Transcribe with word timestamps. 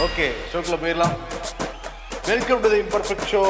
Okay 0.00 0.26
ஷோக்கில் 0.50 0.78
போயிடலாம். 0.82 1.16
Welcome 2.28 2.60
to 2.60 2.68
the 2.72 2.78
imperfect 2.82 3.26
show 3.30 3.40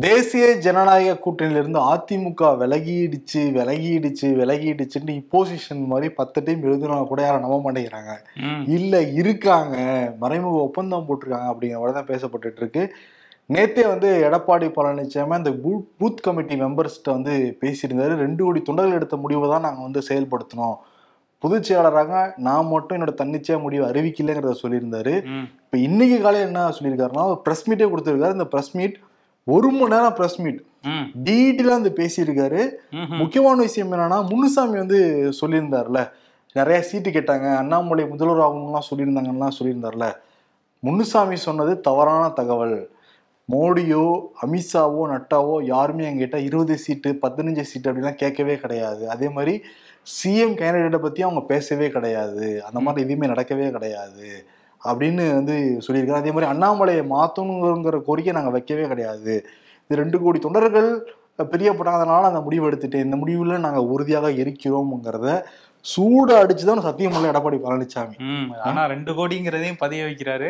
தேசிய 0.00 0.46
ஜனநாயக 0.64 1.12
கூட்டணியிலிருந்து 1.24 1.80
அதிமுக 1.92 2.50
விலகிடுச்சு 2.62 3.42
விலகிடுச்சு 3.58 4.28
விலகிடுச்சுன்னு 4.40 5.14
இப்போசிஷன் 5.20 5.84
மாதிரி 5.92 6.08
பத்து 6.10 6.42
டைம் 6.44 6.66
எழுதுனா 6.68 7.06
கூட 7.06 7.22
யாரும் 7.22 7.46
நம்ப 7.46 7.58
மாட்டேங்கிறாங்க. 7.66 8.14
இல்ல 8.78 9.02
இருக்காங்க. 9.02 9.76
மறைமுக 10.24 10.58
ஒப்பந்தம் 10.66 11.06
போட்டிருக்காங்க 11.08 11.52
அப்படிங்கிற 11.52 11.80
மாதிரி 11.84 11.98
தான் 12.00 12.10
பேசப்பட்டுட்டு 12.12 12.62
இருக்கு. 12.64 12.84
நேத்தே 13.54 13.86
வந்து 13.92 14.08
எடப்பாடி 14.28 14.68
பழனிசாமி 14.78 15.40
அந்த 15.40 15.50
பூத் 15.64 15.88
பூத் 16.00 16.24
கமிட்டி 16.26 16.54
மெம்பர்ஸ்கிட்ட 16.66 17.16
வந்து 17.16 17.56
பேசியிருந்தாரு. 17.64 18.14
ரெண்டு 18.24 18.44
கோடி 18.44 18.62
தொண்டர்கள் 18.62 19.00
எடுத்த 19.00 19.16
முடிவை 19.16 19.48
தான் 19.50 19.66
நாங்கள் 19.68 19.86
வந்து 19.88 20.02
செயல்படுத்தினோம். 20.10 20.78
பொதுச் 21.42 21.66
செயலாளராக 21.66 22.12
நான் 22.46 22.70
மட்டும் 22.72 22.96
என்னோட 22.96 23.12
தன்னிச்சையா 23.20 23.56
முடிவு 23.64 23.84
அறிவிக்கலைங்கிறத 23.90 24.54
சொல்லியிருந்தாரு. 24.62 25.14
இப்போ 25.64 25.76
இன்னைக்கு 25.88 26.16
காலையில் 26.22 26.48
என்ன 26.50 26.62
சொல்லியிருக்காருன்னா 26.78 27.24
ப்ரெஸ் 27.44 27.66
மீட்டே 27.68 27.88
கொடுத்துருக்காரு. 27.92 28.36
இந்த 28.38 28.48
ப்ரெஸ் 28.54 28.72
மீட் 28.78 28.96
ஒரு 29.46 29.68
மணி 29.76 29.92
நேரம் 29.94 30.16
ப்ரெஸ் 30.18 30.38
மீட் 30.44 30.60
டீட்டெயிலாக 31.26 31.78
வந்து 31.78 31.92
பேசியிருக்காரு. 32.00 32.62
முக்கியமான 33.20 33.56
விஷயம் 33.68 33.92
என்னன்னா 33.92 34.18
முனுசாமி 34.32 34.76
வந்து 34.82 34.98
சொல்லியிருந்தார்ல 35.40 36.00
நிறைய 36.58 36.78
சீட்டு 36.88 37.08
கேட்டாங்க. 37.14 37.46
அண்ணாமலை 37.62 38.04
முதல்வர் 38.12 38.44
ஆகணும்லாம் 38.44 38.88
சொல்லியிருந்தாங்கலாம் 38.90 39.56
சொல்லியிருந்தார்ல 39.58 40.06
முனுசாமி 40.82 41.36
சொன்னது 41.48 41.72
தவறான 41.88 42.24
தகவல். 42.38 42.78
மோடியோ 43.52 44.04
அமித்ஷாவோ 44.44 45.02
நட்டாவோ 45.12 45.54
யாருமே 45.72 46.04
எங்கிட்ட 46.08 46.38
இருபது 46.48 46.74
சீட்டு 46.84 47.10
பதினஞ்சு 47.22 47.64
சீட்டு 47.70 47.88
அப்படிலாம் 47.90 48.22
கேட்கவே 48.22 48.54
கிடையாது. 48.64 49.02
அதே 49.14 49.28
மாதிரி 49.36 49.54
சிஎம் 50.08 50.54
கேண்டிடேட்டை 50.60 50.98
பற்றி 50.98 51.22
அவங்க 51.22 51.40
பேசவே 51.40 51.88
கிடையாது. 51.88 52.64
அந்த 52.64 52.80
மாதிரி 52.80 53.06
எதுவுமே 53.06 53.32
நடக்கவே 53.34 53.70
கிடையாது. 53.70 54.44
அப்படின்னு 54.84 55.34
வந்து 55.34 55.80
சொல்லியிருக்காரு. 55.86 56.20
அதே 56.22 56.32
மாதிரி 56.32 56.52
அண்ணாமலையை 56.52 57.04
மாற்றணுங்கிற 57.14 58.02
கோரிக்கை 58.02 58.32
நாங்கள் 58.32 58.52
வைக்கவே 58.52 58.86
கிடையாது. 58.86 59.34
இது 59.88 60.00
ரெண்டு 60.02 60.20
கோடி 60.20 60.38
தொண்டர்கள் 60.38 60.90
பிரியப்படாதனால 61.38 62.20
அந்த 62.20 62.40
முடிவு 62.40 62.70
எடுத்துட்டேன். 62.70 63.04
இந்த 63.08 63.16
முடிவில் 63.16 63.60
நாங்கள் 63.60 63.88
உறுதியாக 63.94 64.30
இருக்கிறோம்ங்கிறத 64.30 65.42
சூடு 65.84 66.36
அடிச்சுதான் 66.36 66.80
சத்தியம் 66.80 67.14
உள்ள 67.14 67.30
எடப்பாடி 67.30 67.58
பழனிசாமி 67.58 68.16
ஆனா 68.60 68.86
ரெண்டு 68.86 69.12
கோடிங்கிறதையும் 69.12 69.78
பதிய 69.78 70.04
வைக்கிறாரு. 70.04 70.48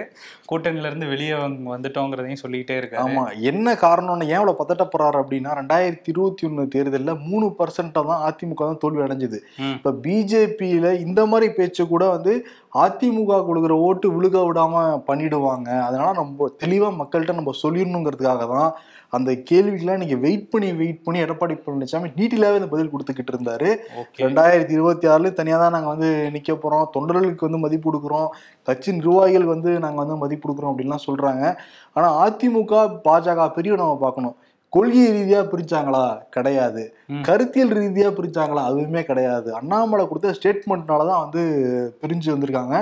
கூட்டணில 0.49 0.87
இருந்து 0.87 1.07
வெளியே 1.07 1.33
வந்து- 1.33 1.69
வந்துட்டோங்கிறதையும் 1.69 2.33
சொல்லிக்கிட்டே 2.33 2.81
இருக்காரு. 2.81 3.03
ஆமா 3.05 3.41
என்ன 3.41 3.75
காரணம்னு 3.75 4.25
ஏன் 4.29 4.39
இவ்வளவு 4.39 4.61
பதட்டப்படுறாரு 4.61 5.19
அப்படின்னா 5.19 5.53
ரெண்டாயிரத்தி 5.55 6.07
இருபத்தி 6.07 6.47
ஒண்ணு 6.47 6.69
தேர்தலில் 6.69 7.19
மூணு 7.25 7.55
பர்சன்டா 7.59 8.07
தான் 8.07 8.23
அதிமுக 8.27 8.55
தான் 8.55 8.79
தோல்வி 8.79 9.03
அடைஞ்சது. 9.03 9.41
இப்ப 9.73 9.93
பிஜேபியில 10.03 11.01
இந்த 11.01 11.27
மாதிரி 11.27 11.53
பேச்சு 11.53 11.89
கூட 11.89 12.09
வந்து 12.09 12.35
அதிமுக 12.83 13.41
கொடுக்குற 13.49 13.75
ஓட்டு 13.87 14.07
விழுக 14.17 14.39
விடாம 14.49 14.83
பண்ணிடுவாங்க. 15.09 15.69
அதனால 15.89 16.09
நம்ம 16.21 16.49
தெளிவா 16.63 16.89
மக்கள்கிட்ட 17.01 17.35
நம்ம 17.41 17.55
சொல்லிடணுங்கிறதுக்காக 17.63 18.47
தான் 18.55 18.71
அந்த 19.17 19.31
கேள்விக்கெல்லாம் 19.51 20.01
நீங்க 20.03 20.17
வெயிட் 20.25 20.49
பண்ணி 20.53 20.69
வெயிட் 20.81 21.05
பண்ணி 21.05 21.19
எடப்பாடி 21.27 21.55
பழனிசாமி 21.67 22.09
டீட்டெயிலாவே 22.17 22.59
இந்த 22.61 22.69
பதில் 22.73 22.91
கொடுத்துக்கிட்டு 22.95 23.33
இருந்தாரு. 23.35 23.69
ரெண்டாயிரத்தி 24.25 24.75
இருபத்தி 24.79 25.07
ஆறுல 25.13 25.31
தனியாக 25.39 25.61
தான் 25.63 25.75
நாங்கள் 25.77 25.95
வந்து 25.95 26.11
நிற்க 26.35 26.51
போகிறோம் 26.55 26.91
தொண்டர்களுக்கு 26.97 27.49
வந்து 27.49 27.63
மதிப்பு 27.65 27.87
கொடுக்குறோம். 27.89 28.29
கட்சி 28.69 28.91
நிர்வாகிகள் 28.99 29.47
வந்து 29.55 29.73
நாங்கள் 29.85 30.03
வந்து 30.05 30.19
மதிப்பு 30.25 30.45
கொடுக்குறோம் 30.47 30.73
அப்படின்லாம் 30.75 31.07
சொல்கிறாங்க 31.09 31.45
ஆனால் 31.97 32.17
அதிமுக 32.25 32.83
பாஜக 33.09 33.49
பிரிவு 33.57 33.81
நம்ம 33.83 33.97
பார்க்கணும். 34.05 34.37
கொள்கை 34.73 35.05
ரீதியா 35.17 35.43
பிரிச்சாங்களா? 35.53 36.03
கிடையாது. 36.37 36.83
கருத்தியல் 37.29 37.77
ரீதியா 37.83 38.09
பிரிச்சாங்களா? 38.17 38.63
அதுவுமே 38.71 39.03
கிடையாது. 39.11 39.49
அண்ணாமலை 39.61 40.05
கொடுத்த 40.09 40.35
ஸ்டேட்மெண்ட்னால 40.39 41.07
தான் 41.11 41.23
வந்து 41.25 41.43
பிரிஞ்சு 42.03 42.29
வந்திருக்காங்க. 42.35 42.77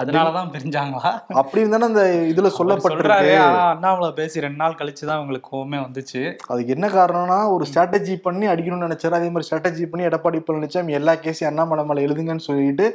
அதனாலதான் 0.00 0.50
பிரிஞ்சாங்களா? 0.52 1.08
அப்படி 1.40 1.62
இருந்தானே 1.62 1.86
அந்த 1.90 2.02
இதுல 2.32 2.50
சொல்லப்பட்டிருக்கு. 2.58 3.32
அண்ணாமலை 3.72 4.08
பேசி 4.20 4.44
ரெண்டு 4.44 4.60
நாள் 4.62 4.76
கழிச்சு 4.78 5.04
தான் 5.08 5.20
உங்களுக்கு 5.22 5.50
கோவமே 5.50 5.78
வந்துச்சு. 5.86 6.22
அதுக்கு 6.50 6.74
என்ன 6.76 6.86
காரணம்னா 6.98 7.38
ஒரு 7.54 7.66
ஸ்ட்ராட்டஜி 7.70 8.14
பண்ணி 8.26 8.46
அடிக்கணும்னு 8.52 8.88
நினைச்சாரு. 8.88 9.18
அதே 9.18 9.28
மாதிரி 9.32 9.48
ஸ்ட்ராட்டஜி 9.48 9.86
பண்ணி 9.90 10.08
எடப்பாடி 10.10 10.40
பழனிசாமி 10.46 10.98
எல்லா 11.00 11.14
கேஸையும் 11.24 11.50
அண்ணாமலை 11.50 11.84
மேல 11.90 12.04
எழுதுங்கன்னு 12.06 12.48
சொல்லிட்டு. 12.48 12.88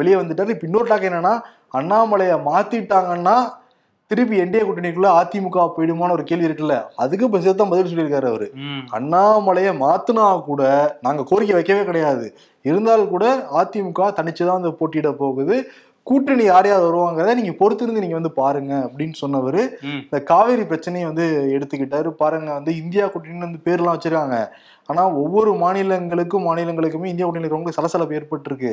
வெளியே 0.00 0.18
வந்துட்டாரு. 0.22 0.54
இப்ப 0.56 0.68
இன்னொரு 0.70 0.88
டாக் 0.92 1.08
என்னன்னா 1.10 1.34
அண்ணாமலையை 1.80 2.38
மாத்திட்டாங்கன்னா 2.50 3.36
திருப்பி 4.12 4.40
என்டிஏ 4.40 4.62
கூட்டணிக்குள்ள 4.66 5.10
அதிமுக 5.18 5.66
போயிடுமான்னு 5.76 6.16
ஒரு 6.16 6.24
கேள்வி 6.24 6.46
இருக்குல்ல? 6.46 6.74
அதுக்கு 6.96 7.24
இப்ப 7.24 7.40
சேர்த்து 7.40 7.68
பதில் 7.68 7.90
சொல்லியிருக்காரு 7.92 8.28
அவரு. 8.32 8.48
அண்ணாமலையை 8.98 9.72
மாத்துனா 9.84 10.26
கூட 10.44 10.62
நாங்க 11.00 11.22
கோரிக்கை 11.26 11.54
வைக்கவே 11.54 11.84
கிடையாது. 11.84 12.26
இருந்தாலும் 12.62 13.08
கூட 13.08 13.24
அதிமுக 13.60 14.00
தனிச்சுதான் 14.18 14.58
வந்து 14.58 14.72
போட்டியிட 14.74 15.12
போகுது. 15.12 15.56
கூட்டணி 16.08 16.44
யார் 16.44 16.66
யார் 16.68 16.84
வருவாங்கிறத 16.86 17.34
நீங்க 17.38 17.52
பொறுத்திருந்து 17.58 18.02
நீங்க 18.04 18.16
வந்து 18.18 18.32
பாருங்க 18.38 18.72
அப்படின்னு 18.86 19.16
சொன்னவர். 19.20 19.58
இந்த 20.04 20.18
காவேரி 20.30 20.64
பிரச்சனையை 20.70 21.06
வந்து 21.10 21.26
எடுத்துக்கிட்டாரு. 21.56 22.08
பாருங்க 22.22 22.50
வந்து 22.58 22.72
இந்தியா 22.82 23.04
கூட்டணின்னு 23.12 23.46
வந்து 23.48 23.64
பேர்லாம் 23.66 23.96
வச்சிருக்காங்க. 23.96 24.38
ஆனா 24.90 25.02
ஒவ்வொரு 25.22 25.50
மாநிலங்களுக்கும் 25.62 26.46
மாநிலங்களுக்குமே 26.48 27.10
இந்தியா 27.12 27.26
கூட்டணியில் 27.26 27.56
ரொம்ப 27.56 27.72
சலசலப்பு 27.76 28.16
ஏற்பட்டிருக்கு. 28.18 28.72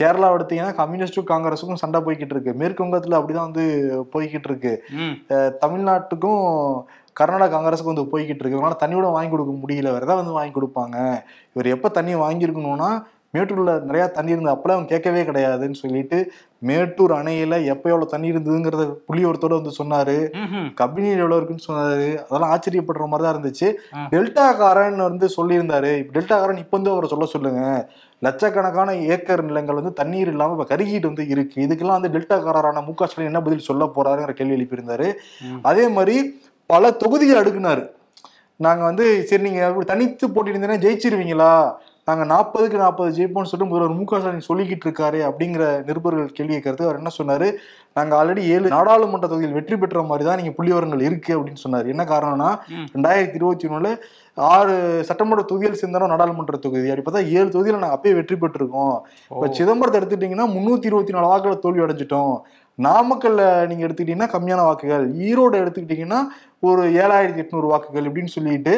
கேரளா 0.00 0.30
எடுத்தீங்கன்னா 0.36 0.78
கம்யூனிஸ்டும் 0.80 1.30
காங்கிரஸுக்கும் 1.32 1.82
சண்டை 1.82 2.00
போய்கிட்டு 2.06 2.34
இருக்கு 2.36 2.54
மேற்கு 2.62 2.84
வங்கத்துல 2.84 3.18
அப்படிதான் 3.20 3.50
வந்து 3.50 3.66
போய்கிட்டு 4.14 4.50
இருக்கு 4.50 4.74
தமிழ்நாட்டுக்கும் 5.64 6.42
கர்நாடகா 7.20 7.54
காங்கிரஸுக்கும் 7.54 7.94
வந்து 7.94 8.10
போய்கிட்டு 8.12 8.42
இருக்கு 8.42 8.58
அதனால 8.58 8.76
தண்ணியோட 8.82 9.08
வாங்கி 9.14 9.32
கொடுக்க 9.32 9.54
முடியல. 9.62 9.88
வேற 9.94 10.04
ஏதாவது 10.06 10.22
வந்து 10.22 10.38
வாங்கி 10.38 10.54
கொடுப்பாங்க. 10.58 10.98
இவர் 11.54 11.74
எப்ப 11.76 11.88
தண்ணி 11.96 12.12
வாங்கியிருக்கணும்னா 12.24 12.90
மேட்டூர்ல 13.34 13.72
நிறைய 13.88 14.04
தண்ணி 14.14 14.32
இருந்தது. 14.34 14.54
அப்பெல்லாம் 14.54 14.76
அவங்க 14.76 14.92
கேட்கவே 14.92 15.20
கிடையாதுன்னு 15.28 15.80
சொல்லிட்டு 15.80 16.18
மேட்டூர் 16.62 17.12
அணையில 17.18 17.54
எப்ப 17.72 17.84
எவ்வளவு 17.90 18.10
தண்ணி 18.12 18.28
இருந்ததுங்கிறத 18.32 18.84
புள்ளியோரத்தோட 19.08 19.54
வந்து 19.58 19.72
சொன்னாரு. 19.78 20.16
கபினி 20.80 21.08
எவ்வளவு 21.14 21.38
இருக்குன்னு 21.38 21.66
சொன்னாரு. 21.68 22.08
அதெல்லாம் 22.26 22.52
ஆச்சரியப்படுற 22.54 23.06
மாதிரி 23.12 23.26
தான் 23.26 23.34
இருந்துச்சு. 23.36 23.68
டெல்டாக்காரன் 24.14 25.00
வந்து 25.08 25.28
சொல்லியிருந்தாரு. 25.36 25.92
இப்ப 26.02 26.14
டெல்டாக்காரன் 26.18 26.62
இப்ப 26.64 26.76
வந்து 26.78 26.92
அவரை 26.94 27.08
சொல்ல 27.14 27.28
சொல்லுங்க. 27.34 27.62
லட்சக்கணக்கான 28.22 28.94
ஏக்கர் 29.12 29.42
நிலங்கள் 29.48 29.78
வந்து 29.78 29.92
தண்ணீர் 30.00 30.30
இல்லாம 30.32 30.54
இப்ப 30.56 30.66
கருகிட்டு 30.72 31.10
வந்து 31.10 31.24
இருக்கு. 31.34 31.58
இதுக்கெல்லாம் 31.66 31.98
வந்து 31.98 32.12
டெல்டாக்காரரான 32.16 32.82
மு 32.88 32.94
க 32.94 33.06
ஸ்டாலின் 33.06 33.30
என்ன 33.30 33.42
பதில் 33.46 33.68
சொல்ல 33.68 33.84
போறாருங்கிற 33.96 34.34
கேள்வி 34.40 34.56
எழுப்பியிருந்தாரு. 34.58 35.08
அதே 35.62 35.86
மாதிரி 35.88 36.16
பல 36.70 36.90
தொகுதிகள் 37.02 37.40
அடுக்குனாரு. 37.42 37.84
நாங்க 38.60 38.82
வந்து 38.84 39.04
சரி 39.28 39.42
நீங்க 39.42 39.60
அப்படி 39.66 39.86
தனித்து 39.86 40.26
போட்டிருந்தீங்கன்னா 40.28 40.82
ஜெயிச்சிருவீங்களா? 40.84 41.52
நாங்க 42.04 42.24
நாற்பதுக்கு 42.24 42.76
நாற்பது 42.76 43.10
ஜெயிப்போம்னு 43.16 43.48
சொல்லிட்டு 43.50 43.72
முதல்வர் 43.72 43.96
மு 43.96 44.04
க 44.04 44.18
ஸ்டாலின் 44.18 44.46
சொல்லிக்கிட்டு 44.48 44.86
இருக்காரு 44.86 45.18
அப்படிங்கிற 45.28 45.84
நிருபர்கள் 45.84 46.32
கேள்வி 46.32 46.56
கேட்கறது 46.56 46.84
அவர் 46.86 46.96
என்ன 46.96 47.10
சொன்னாரு? 47.18 47.54
நாங்க 47.92 48.24
ஆல்ரெடி 48.24 48.42
ஏழு 48.54 48.68
நாடாளுமன்ற 48.68 49.28
தொகுதியில் 49.28 49.52
வெற்றி 49.52 49.76
பெற்ற 49.76 50.02
மாதிரி 50.02 50.24
தான் 50.28 50.38
நீங்க 50.40 50.52
புள்ளிவரங்கள் 50.58 51.00
இருக்கு 51.00 51.32
அப்படின்னு 51.36 51.62
சொன்னாரு. 51.66 51.86
என்ன 51.86 52.04
காரணம்னா. 52.04 52.50
ரெண்டாயிரத்தி 52.94 53.34
இருபத்தி 53.34 53.68
ஒண்ணுல 53.68 53.90
ஆறு 54.36 55.04
சட்டமன்ற 55.04 55.42
தொகுதியில் 55.42 55.72
சேர்ந்தாலும் 55.72 56.08
நாடாளுமன்ற 56.08 56.56
தொகுதி. 56.56 56.90
அப்படி 56.90 57.04
பார்த்தா 57.06 57.38
ஏழு 57.38 57.48
தொகுதியில 57.48 57.78
நாங்க 57.78 57.96
அப்பயே 57.96 58.14
வெற்றி 58.14 58.36
பெற்றிருக்கோம். 58.36 58.96
இப்ப. 59.30 59.46
சிதம்பரத்தை 59.58 60.00
எடுத்துட்டீங்கன்னா 60.00 60.48
முன்னூத்தி 60.56 60.90
இருபத்தி 60.90 61.12
நாலு 61.12 61.30
வாக்குல 61.32 61.58
தோல்வி 61.58 61.80
அடைஞ்சிட்டோம். 61.80 62.34
நாமக்கல்ல 62.78 63.66
நீங்க 63.66 63.86
எடுத்துக்கிட்டீங்கன்னா 63.86 64.32
கம்மியான 64.34 64.64
வாக்குகள். 64.68 65.06
ஈரோடு 65.28 65.56
எடுத்துக்கிட்டீங்கன்னா 65.62 66.20
ஒரு 66.60 66.82
ஏழாயிரத்தி 67.02 67.42
எட்நூறு 67.44 67.66
வாக்குகள் 67.66 68.06
இப்படின்னு 68.08 68.36
சொல்லிட்டு 68.36 68.74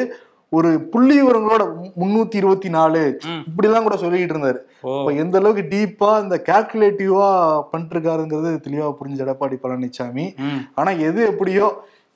ஒரு 0.57 0.69
புள்ளி 0.93 1.15
விவரங்களோட 1.19 1.63
முன்னூத்தி 2.01 2.35
இருபத்தி 2.35 2.69
நாலு. 2.69 3.01
இப்படிலாம் 3.47 3.85
கூட 3.87 3.95
சொல்லிக்கிட்டு 4.01 4.35
இருந்தாரு. 4.35 4.59
எந்த 5.23 5.37
அளவுக்கு 5.39 5.63
டீப்பா 5.71 6.09
இந்த 6.23 6.35
கால்குலேட்டிவா 6.49 7.27
பண்ணிட்டு 7.71 7.95
இருக்காருங்கிறது 7.95 8.51
தெளிவா 8.65 8.89
புரிஞ்சு 8.99 9.23
எடப்பாடி 9.25 9.57
பழனிசாமி 9.63 10.25
ஆனா 10.75 10.91
எது 11.07 11.21
எப்படியோ 11.31 11.67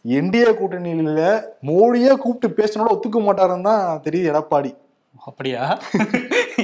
என்டிஏ 0.05 0.51
கூட்டணியில 0.59 1.21
மோடியே 1.69 2.11
கூப்பிட்டு 2.23 2.57
பேசினோட 2.59 2.89
ஒத்துக்க 2.95 3.21
மாட்டாருன்னு 3.23 3.69
தான் 3.69 4.03
தெரியுது 4.05 4.31
எடப்பாடி. 4.33 4.71
அப்படியா? 5.19 5.63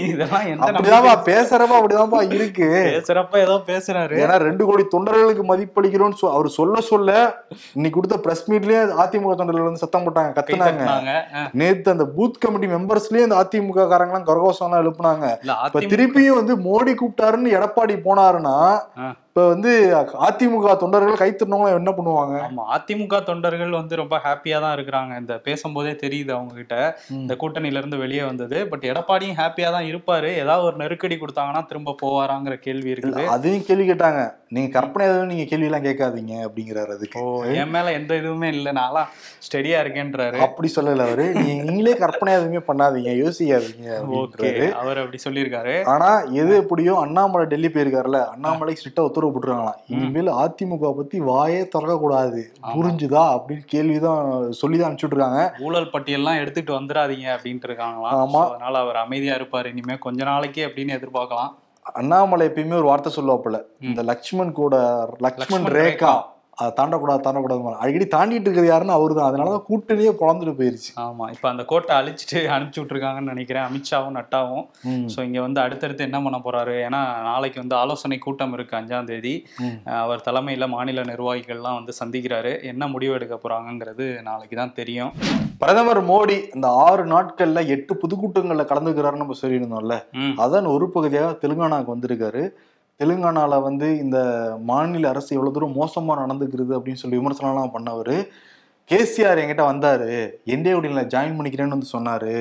இதெல்லாம் 0.01 0.45
நம்பிக்கை? 0.61 1.13
பேசுறப்ப 1.29 1.77
அப்படிதான்ப்பா 1.79 2.21
இருக்கு. 2.37 2.69
பேசுறப்ப 2.89 3.37
ஏதோ 3.45 3.55
பேசுறாரு. 3.71 4.15
ஏன்னா 4.23 4.35
ரெண்டு 4.47 4.63
கோடி 4.69 4.85
தொண்டர்களுக்கு 4.95 5.45
மதிப்பளிக்கிறோம்னு 5.51 6.31
அவர் 6.35 6.49
சொல்ல 6.59 6.81
சொல்ல 6.91 7.09
இன்னைக்கு 7.77 7.97
கொடுத்த 7.97 8.19
பிரஸ் 8.25 8.45
மீட்லயே 8.51 8.81
அதிமுக 9.05 9.35
தொண்டர்கள் 9.41 9.69
வந்து 9.69 9.83
சத்தம் 9.85 10.05
போட்டாங்க 10.07 10.31
கத்துனாங்க. 10.37 11.17
நேத்து 11.61 11.95
அந்த 11.95 12.07
பூத் 12.17 12.41
கமிட்டி 12.45 12.69
மெம்பர்ஸ்லயே 12.75 13.27
அந்த 13.29 13.39
அதிமுக 13.43 13.89
காரங்களாம் 13.93 14.29
கரகோஷம் 14.29 14.67
எல்லாம் 14.69 14.85
எழுப்புனாங்க 14.85 15.25
இப்ப 15.67 15.83
திருப்பியும் 15.95 16.39
வந்து 16.41 16.55
மோடி 16.69 16.93
கூப்பிட்டாருன்னு 17.01 17.57
எடப்பாடி 17.59 17.97
போனாருன்னா. 18.07 18.55
இப்ப 19.27 19.43
வந்து 19.51 19.71
அதிமுக 20.25 20.73
தொண்டர்கள் 20.81 21.19
கைத்தட்டினவங்க 21.21 21.77
என்ன 21.79 21.91
பண்ணுவாங்க? 21.97 22.35
ஆமா 22.47 22.63
அதிமுக 22.75 23.19
தொண்டர்கள் 23.29 23.71
வந்து 23.77 23.93
ரொம்ப 24.01 24.15
ஹாப்பியா 24.25 24.57
தான் 24.63 24.75
இருக்கிறாங்க. 24.75 25.13
இந்த 25.21 25.33
பேசும்போதே 25.47 25.93
தெரியுது 26.03 26.31
அவங்க 26.35 26.53
கிட்ட 26.59 26.75
இந்த 27.21 27.35
கூட்டணியில 27.43 27.81
இருந்து 27.81 27.97
வெளியே 28.03 28.23
வந்தது. 28.27 28.57
பட் 28.71 28.85
எடப்பாடியும் 28.91 29.39
ஹாப்பியா 29.39 29.69
தான் 29.75 29.82
இருப்பாரு. 29.91 30.29
ஏதாவது 30.35 30.65
ஒரு 30.65 30.75
நெருக்கடி 30.75 31.15
கொடுத்தாங்கன்னா 31.15 31.65
திரும்ப 31.65 31.95
போவாராங்கிற 32.01 32.55
கேள்வி 32.55 32.91
இருக்குது. 32.91 33.25
அதையும் 33.25 33.65
கேள்வி 33.65 33.91
கேட்டாங்க. 33.91 34.33
நீங்க 34.47 34.79
கற்பனை 34.79 35.09
எதுவும் 35.09 35.27
நீங்க 35.27 35.43
கேள்வி 35.43 35.65
எல்லாம் 35.65 35.83
கேட்காதீங்க 35.83 36.33
அப்படிங்கிறாரு 36.47 36.91
அதுக்கு. 36.95 37.21
ஓ 37.21 37.43
என் 37.43 37.69
மேல 37.69 37.91
எந்த 37.91 38.15
இதுவுமே 38.15 38.43
இல்லை. 38.43 38.71
நான்லாம் 38.71 39.09
ஸ்டெடியா 39.45 39.77
இருக்கேன்றாரு. 39.83 40.37
அப்படி 40.37 40.71
சொல்லல 40.75 41.05
அவரு. 41.07 41.31
நீங்க 41.31 41.63
நீங்களே 41.63 41.95
கற்பனை 41.95 42.33
எதுவுமே 42.33 42.61
பண்ணாதீங்க 42.67 43.13
யோசிக்காதீங்க 43.21 43.89
ஓகே 44.19 44.71
அவர் 44.71 44.97
அப்படி 44.97 45.19
சொல்லியிருக்காரு. 45.27 45.83
ஆனா 45.85 46.21
எது 46.21 46.55
எப்படியோ 46.55 46.99
அண்ணாமலை 46.99 47.45
டெல்லி 47.45 47.67
போயிருக்காருல்ல 47.67 48.25
அண்ணாமலை 48.25 48.75
ஸ்ட்ரிக்டா 48.79 48.99
உத்தரவு 48.99 49.33
போட்டுருக்காங்களாம். 49.33 49.79
இனிமேல் 49.87 50.31
அதிமுக 50.43 50.93
பத்தி 50.97 51.19
வாயே 51.19 51.67
திறக்க 51.67 51.97
கூடாது 51.97 52.51
புரிஞ்சுதா 52.75 53.23
அப்படின்னு 53.33 53.65
கேள்விதான் 53.65 54.51
சொல்லிதான் 54.51 54.91
அனுப்பிச்சுட்டு 54.91 55.17
இருக்காங்க 55.17 55.55
ஊழல் 55.59 55.91
பட்டியல்லாம் 55.93 56.39
எடுத்துட்டு 56.39 56.73
வந்துடாதீங்க 56.79 57.27
அப்படின்ட்டு 57.35 57.69
இருக்காங்களாம். 57.69 58.15
ஆமா. 58.21 58.41
அதனால 58.49 58.79
அவர் 58.79 58.95
அமைதியா 58.95 59.35
இருப்பாரு 59.35 59.72
இனிமே 59.73 59.95
கொஞ்ச 60.05 60.19
நாளைக்கு 60.23 60.61
அப்படின்னு 60.67 60.97
எதிர்பார்க்கலாம். 60.97 61.51
அண்ணாமலை 61.93 62.45
எப்பயுமே 62.47 62.77
ஒரு 62.81 62.87
வார்த்தை 62.89 63.11
சொல்லுவாப்புல 63.15 63.57
இந்த 63.87 64.01
லக்ஷ்மண் 64.09 64.51
கூட 64.59 64.75
லக்ஷ்மண் 65.17 65.73
ரேகா. 65.79 66.13
அதை 66.59 66.69
தாண்டக்கூடாது 66.77 67.21
தாண்டக்கூடாது 67.25 67.81
அடிக்கடி 67.83 68.05
தாண்டிட்டு 68.15 68.47
இருக்கிறது 68.47 68.69
யாருன்னு 68.71 68.95
அவரு 68.95 69.13
தான் 69.17 69.29
அதனாலதான் 69.29 69.65
கூட்டணியே 69.69 70.11
குழந்துட்டு 70.19 70.53
போயிருச்சு. 70.57 70.91
ஆமா 71.03 71.25
இப்ப 71.35 71.45
அந்த 71.51 71.63
கோட்டை 71.71 71.93
அழிச்சிட்டு 71.99 72.39
அனுப்பிச்சு 72.55 72.81
விட்டுருக்காங்கன்னு 72.81 73.33
நினைக்கிறேன் 73.33 73.65
அமித்ஷாவும் 73.67 74.17
நட்டாவும். 74.17 74.65
ஸோ 75.13 75.19
இங்க 75.27 75.39
வந்து 75.45 75.59
அடுத்தடுத்து 75.63 76.07
என்ன 76.07 76.19
பண்ண 76.25 76.39
போறாரு? 76.47 76.75
ஏன்னா 76.87 77.01
நாளைக்கு 77.29 77.59
வந்து 77.63 77.75
ஆலோசனை 77.81 78.17
கூட்டம் 78.25 78.53
இருக்கு 78.57 78.75
அஞ்சாம் 78.79 79.09
தேதி. 79.11 79.33
அவர் 80.03 80.25
தலைமையில 80.27 80.67
மாநில 80.75 81.05
நிர்வாகிகள்லாம் 81.11 81.79
வந்து 81.79 81.95
சந்திக்கிறாரு. 82.01 82.51
என்ன 82.73 82.89
முடிவு 82.95 83.15
எடுக்க 83.19 83.37
போறாங்கங்கிறது 83.45 84.07
நாளைக்கு 84.29 84.57
தான் 84.61 84.77
தெரியும். 84.81 85.13
பிரதமர் 85.63 86.01
மோடி 86.11 86.37
இந்த 86.57 86.67
ஆறு 86.85 87.05
நாட்கள்ல 87.13 87.63
எட்டு 87.77 87.95
பொதுக்கூட்டங்கள்ல 88.03 88.65
கலந்துக்கிறாருன்னு 88.73 89.23
நம்ம 89.23 89.39
சொல்லியிருந்தோம்ல. 89.41 89.97
அதன் 90.45 90.69
ஒரு 90.75 90.87
பகுதியாக 90.97 91.39
தெலுங்கானாக்கு 91.43 91.93
வந்திருக்காரு. 91.95 92.43
தெலுங்கானால 92.99 93.61
வந்து 93.61 93.97
இந்த 93.97 94.17
மாநில 94.63 95.09
அரசு 95.09 95.35
எவ்வளவு 95.35 95.53
தூரம் 95.53 95.77
மோசமா 95.77 96.17
நடந்துக்கிறது 96.19 96.77
அப்படின்னு 96.77 96.93
சொல்லி 96.93 97.17
விமர்சனம்லாம் 97.17 97.75
பண்ணவர் 97.75 98.15
கேசிஆர் 98.91 99.39
என்கிட்ட 99.39 99.65
வந்தாரு. 99.67 100.07
என்டிஏ 100.47 100.73
ஜாயின் 101.07 101.37
பண்ணிக்கிறேன்னு 101.37 101.75
வந்து 101.77 101.93
சொன்னாரு. 101.93 102.33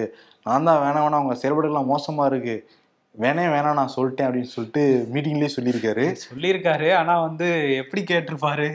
நான் 0.46 0.64
தான் 0.64 0.82
வேணாம் 0.82 1.04
வேணாம் 1.04 1.20
அவங்க 1.20 1.36
செயல்பாடுகள்லாம் 1.42 1.90
மோசமா 1.92 2.26
இருக்கு. 2.26 2.56
வேணே 3.14 3.44
வேணாம் 3.48 3.74
நான் 3.74 3.92
சொல்லிட்டேன் 3.96 4.26
அப்படின்னு 4.26 4.52
சொல்லிட்டு 4.52 4.82
மீட்டிங்லேயே 5.12 5.50
சொல்லியிருக்காரு. 5.56 6.04
சொல்லியிருக்காரு. 6.30 6.96
ஆனா 6.96 7.20
வந்து 7.20 7.46
எப்படி 7.76 8.02
கேட்டிருப்பாரு? 8.02 8.68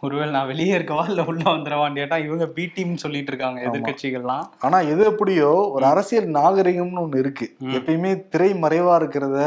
ஒருவேளை 0.00 0.30
நான் 0.32 0.46
வெளியே 0.46 0.78
இருக்கவா 0.78 1.08
இல்ல 1.08 1.24
உள்ள 1.24 1.44
வந்துடவான்னு 1.50 1.94
கேட்டா 1.94 2.16
இவங்க 2.16 2.46
பி 2.46 2.70
டீம் 2.74 2.96
சொல்லிட்டு 2.96 3.32
இருக்காங்க 3.32 3.60
எதிர்கட்சிகள்லாம் 3.60 4.44
ஆனா 4.58 4.80
எது 4.80 5.04
எப்படியோ 5.04 5.50
ஒரு 5.70 5.84
அரசியல் 5.84 6.26
நாகரிகம்னு 6.30 7.04
ஒண்ணு 7.04 7.16
இருக்கு. 7.16 7.48
ம். 7.58 7.72
எப்பயுமே 7.72 8.28
திரை 8.28 8.54
மறைவா 8.54 8.96
இருக்கிறத 8.96 9.40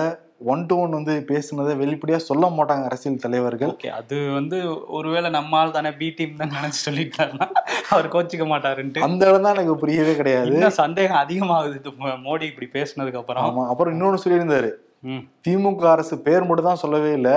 ஒன் 0.43 0.65
டு 0.65 0.75
ஒன் 0.79 0.89
வந்து 0.89 1.25
பேசுனதை 1.27 1.73
வெளிப்படையா 1.77 2.15
சொல்ல 2.15 2.47
மாட்டாங்க 2.47 2.83
அரசியல் 2.83 3.15
தலைவர்கள். 3.15 3.71
ஓகே 3.71 3.87
அது 3.87 4.31
வந்து 4.31 4.57
ஒருவேளை 4.87 5.29
நம்ம 5.29 5.57
ஆள் 5.57 5.71
தானே 5.71 5.91
பி 5.91 6.09
டீம் 6.09 6.35
தான் 6.35 6.49
நினைச்சு 6.49 6.81
சொல்லிட்டாருன்னா 6.87 7.47
அவர் 7.89 8.07
கோச்சிக்க 8.07 8.45
மாட்டாருன்ட்டு. 8.47 8.99
அந்த 8.99 9.29
இடம் 9.29 9.41
தான் 9.41 9.53
எனக்கு 9.53 9.75
புரியவே 9.77 10.15
கிடையாது. 10.15 10.69
சந்தேகம் 10.69 11.21
அதிகமாகுது. 11.23 11.91
மோடி 12.27 12.41
இப்படி 12.41 12.69
பேசுனதுக்கு 12.73 13.21
அப்புறம். 13.21 13.43
ஆமா 13.43 13.67
அப்புறம் 13.67 13.93
இன்னொன்னு 13.93 14.23
சொல்லியிருந்தாரு. 14.23 14.71
ம். 15.03 15.23
திமுக 15.47 15.85
அரசு 15.85 16.21
பேர் 16.21 16.43
மட்டும் 16.43 16.65
தான் 16.65 16.75
சொல்லவே 16.75 17.11
இல்லை. 17.13 17.35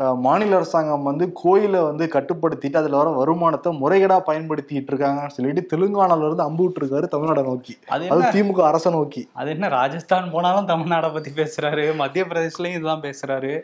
மாநில 0.00 0.56
அரசாங்கம் 0.56 1.02
வந்து 1.02 1.32
கோயிலை 1.32 1.80
வந்து 1.80 2.04
கட்டுப்படுத்திட்டு 2.06 2.76
அதுல 2.76 2.96
வர 2.96 3.08
வருமானத்தை 3.10 3.80
முறைகேடா 3.80 4.20
பயன்படுத்திட்டு 4.26 4.90
இருக்காங்கன்னு 4.92 5.26
சொல்லிட்டு 5.26 5.76
தெலுங்கானால 5.76 6.24
இருந்து 6.24 6.42
அம்பு 6.42 6.68
விட்டுருக்காரு 6.68 7.06
தமிழ்நாடை 7.14 7.42
நோக்கி. 7.42 7.78
அது 7.86 8.06
என்ன? 8.06 8.30
திமுக 8.30 8.60
அரசை 8.60 8.92
நோக்கி. 8.92 9.28
அது 9.32 9.50
என்ன 9.50 9.68
ராஜஸ்தான் 9.68 10.30
போனாலும் 10.30 10.68
தமிழ்நாடை 10.68 11.12
பத்தி 11.12 11.30
பேசுறாரு 11.30 11.96
மத்திய 11.96 12.24
பிரதேஷ்லயும் 12.24 12.76
இதுதான் 12.78 13.02
பேசுறாரு. 13.02 13.62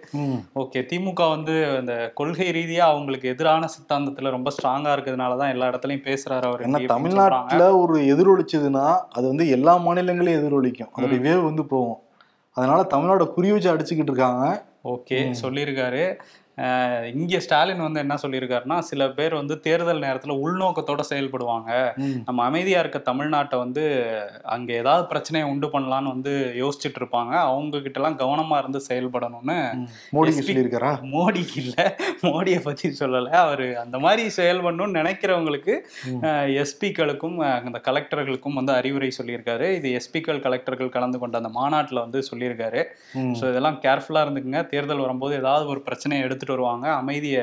ஓகே 0.56 0.82
திமுக 0.92 1.28
வந்து 1.30 1.76
அந்த 1.76 2.10
கொள்கை 2.14 2.50
ரீதியா 2.50 2.78
அவங்களுக்கு 2.78 3.28
எதிரான 3.28 3.68
சித்தாந்தத்துல 3.76 4.30
ரொம்ப 4.30 4.50
ஸ்ட்ராங்கா 4.50 4.92
இருக்கிறதுனால 4.96 5.36
தான் 5.36 5.48
எல்லா 5.48 5.66
இடத்துலயும் 5.66 6.06
பேசுறாரு 6.10 6.42
அவர் 6.42 6.62
சொல்றாங்க. 6.62 6.86
தமிழ்நாட்டுல 6.86 7.76
ஒரு 7.76 8.00
எதிரொலிச்சதுன்னா 8.00 8.98
அது 9.12 9.26
வந்து 9.26 9.48
எல்லா 9.48 9.78
மாநிலங்களையும் 9.78 10.40
எதிரொலிக்கும். 10.42 10.92
அதோட 10.96 11.20
வேவ் 11.20 11.42
வந்து 11.42 11.64
போகும். 11.64 11.98
அதனால 12.50 12.82
தமிழ்நாடு 12.82 13.32
குறி 13.32 13.52
வச்சு 13.52 13.76
அடிச்சுக்கிட்டு 13.76 14.12
இருக்காங்க. 14.12 14.73
ஓகே 14.84 15.18
சொல்லியிருக்காரு 15.42 16.04
இங்க 17.12 17.38
ஸ்டாலின் 17.44 17.84
வந்து 17.84 18.02
என்ன 18.02 18.14
சொல்லியிருக்காருன்னா 18.22 18.76
சில 18.88 19.08
பேர் 19.16 19.34
வந்து 19.38 19.54
தேர்தல் 19.64 20.02
நேரத்துல 20.04 20.34
உள்நோக்கத்தோட 20.44 21.02
செயல்படுவாங்க. 21.10 21.70
நம்ம 22.26 22.44
அமைதியா 22.48 22.80
இருக்க 22.82 22.98
தமிழ்நாட்டை 23.08 23.56
வந்து 23.62 23.84
அங்க 24.54 24.70
ஏதாவது 24.82 25.04
பிரச்சனையை 25.12 25.46
உண்டு 25.52 25.68
பண்ணலாம்னு 25.72 26.12
வந்து 26.14 26.32
யோசிச்சுட்டு 26.60 27.00
இருப்பாங்க. 27.02 27.32
அவங்க 27.48 27.80
கிட்ட 27.86 28.00
எல்லாம் 28.00 28.18
கவனமா 28.22 28.58
இருந்து 28.62 28.82
செயல்படணும்னு 28.88 29.56
SP 30.34 30.46
சொல்லியிருக்காரா? 30.48 30.92
மோடிக்கு 31.14 31.56
இல்ல. 31.64 31.76
மோடியை 32.28 32.60
பத்தி 32.68 32.88
சொல்லல. 33.00 33.32
அவரு 33.44 33.66
அந்த 33.84 33.96
மாதிரி 34.04 34.24
செயல்படணும்னு 34.38 34.98
நினைக்கிறவங்களுக்கு 35.00 35.76
எஸ்பிக்களுக்கும் 36.62 37.36
அந்த 37.68 37.80
கலெக்டர்களுக்கும் 37.88 38.58
வந்து 38.60 38.74
அறிவுரை 38.78 39.10
சொல்லியிருக்காரு. 39.18 39.66
இது 39.80 39.88
எஸ்பிக்கள் 40.00 40.42
கலெக்டர்கள் 40.46 40.94
கலந்து 40.98 41.18
கொண்ட 41.24 41.42
அந்த 41.42 41.52
மாநாட்டுல 41.58 42.06
வந்து 42.06 42.20
சொல்லியிருக்காரு. 42.30 42.82
ஸோ 43.40 43.44
இதெல்லாம் 43.52 43.80
கேர்ஃபுல்லாக 43.86 44.26
இருந்துக்குங்க. 44.26 44.62
தேர்தல் 44.72 45.04
வரும்போது 45.04 45.34
ஏதாவது 45.42 45.66
ஒரு 45.74 45.82
பிரச்சனையை 45.90 46.22
எடுத்துட்டு 46.44 46.62
வருவாங்க. 46.62 46.94
அமைதியை 46.94 47.42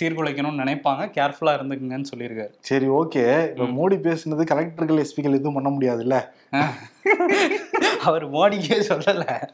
சீர்குலைக்கணும்னு 0.00 0.60
நினைப்பாங்க. 0.62 1.06
கேர்ஃபுல்லாக 1.10 1.56
இருந்துக்குங்கன்னு 1.56 2.04
சொல்லியிருக்காரு. 2.16 2.50
சரி 2.60 2.88
ஓகே. 2.88 3.50
இப்ப 3.50 3.64
மோடி 3.64 3.92
பேசுனது 3.92 4.44
கலெக்டர்கள் 4.44 5.04
எஸ்பிகள் 5.04 5.34
எதுவும் 5.34 5.54
பண்ண 5.54 5.70
முடியாதுல்ல? 5.70 6.28
அவர் 8.02 8.30
மோடிக்கே 8.30 8.82
சொல்லல. 8.88 9.48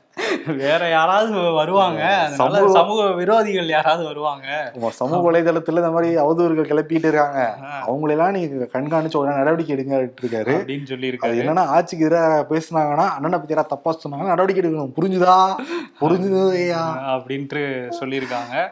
வேற 0.57 0.89
யாராவது 0.89 1.53
வருவாங்க. 1.53 2.29
சமூக- 2.35 2.71
சமூக 2.71 3.03
விரோதிகள் 3.03 3.67
யாராவது 3.67 4.05
வருவாங்க. 4.05 4.73
சமூக 4.91 5.33
வலைதளத்துல 5.33 5.77
இந்த 5.77 5.91
மாதிரி 5.91 6.17
அவதூறுகள் 6.17 6.67
கிளப்பிட்டு 6.67 6.95
இருக்காங்க. 6.95 7.57
அவங்களெல்லாம் 7.87 8.31
நீங்க 8.31 8.69
கண்காணிச்சு 8.73 9.17
உடனே 9.17 9.37
நடவடிக்கை 9.37 9.77
எடுங்க 9.77 10.11
இருக்காரு. 10.13 10.13
அப்படின்னு 10.31 10.85
அது 10.85 10.97
சொல்லியிருக்காரு 10.97 11.37
என்னன்னா 11.37 11.67
ஆட்சிக்கு 11.67 12.07
எதிராக 12.07 12.47
பேசுனாங்கன்னா 12.49 13.09
அண்ணனை 13.09 13.39
பத்தி 13.39 13.55
யாராவது 13.55 13.69
தப்பா 13.69 13.95
சொன்னாங்கன்னா 13.95 14.27
நடவடிக்கை 14.27 14.71
எடுக்கணும். 14.71 14.93
புரிஞ்சுதா? 15.01 15.55
புரிஞ்சுதையா? 16.01 16.81
அப்படின்ட்டு 17.09 17.93
சொல்லியிருக்காங்க. 18.01 18.69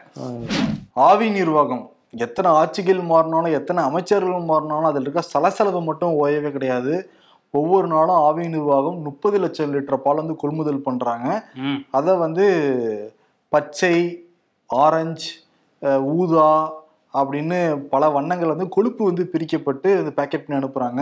ஆவி 0.93 1.29
நிர்வாகம். 1.29 1.89
எத்தனை 2.17 2.51
ஆட்சிகள் 2.51 2.97
மாறினாலும் 2.97 3.51
எத்தனை 3.51 3.83
அமைச்சர்கள் 3.83 4.33
மாறினாலும் 4.33 4.83
அதில் 4.83 5.01
இருக்க 5.01 5.21
சலசலப்பு 5.21 5.81
மட்டும் 5.81 6.23
ஓயவே 6.23 6.51
கிடையாது. 6.51 7.09
ஒவ்வொரு 7.59 7.87
நாளும் 7.93 8.21
ஆவி 8.27 8.45
நிர்வாகம் 8.55 8.97
முப்பது 9.07 9.37
லட்சம் 9.43 9.73
லிட்டர் 9.75 10.03
பால் 10.05 10.21
வந்து 10.21 10.35
கொள்முதல் 10.43 10.85
பண்றாங்க. 10.87 11.27
அதை 11.97 12.13
வந்து 12.25 12.45
பச்சை 13.55 13.95
ஆரஞ்சு 14.69 15.29
ஊதா 16.17 16.49
அப்படின்னு 17.13 17.59
பல 17.93 18.03
வண்ணங்கள் 18.17 18.53
வந்து 18.53 18.67
கொழுப்பு 18.75 19.01
வந்து 19.09 19.23
பிரிக்கப்பட்டு 19.33 19.89
அந்த 20.01 20.11
பேக்கெட் 20.17 20.45
பண்ணி 20.45 20.59
அனுப்புறாங்க. 20.61 21.01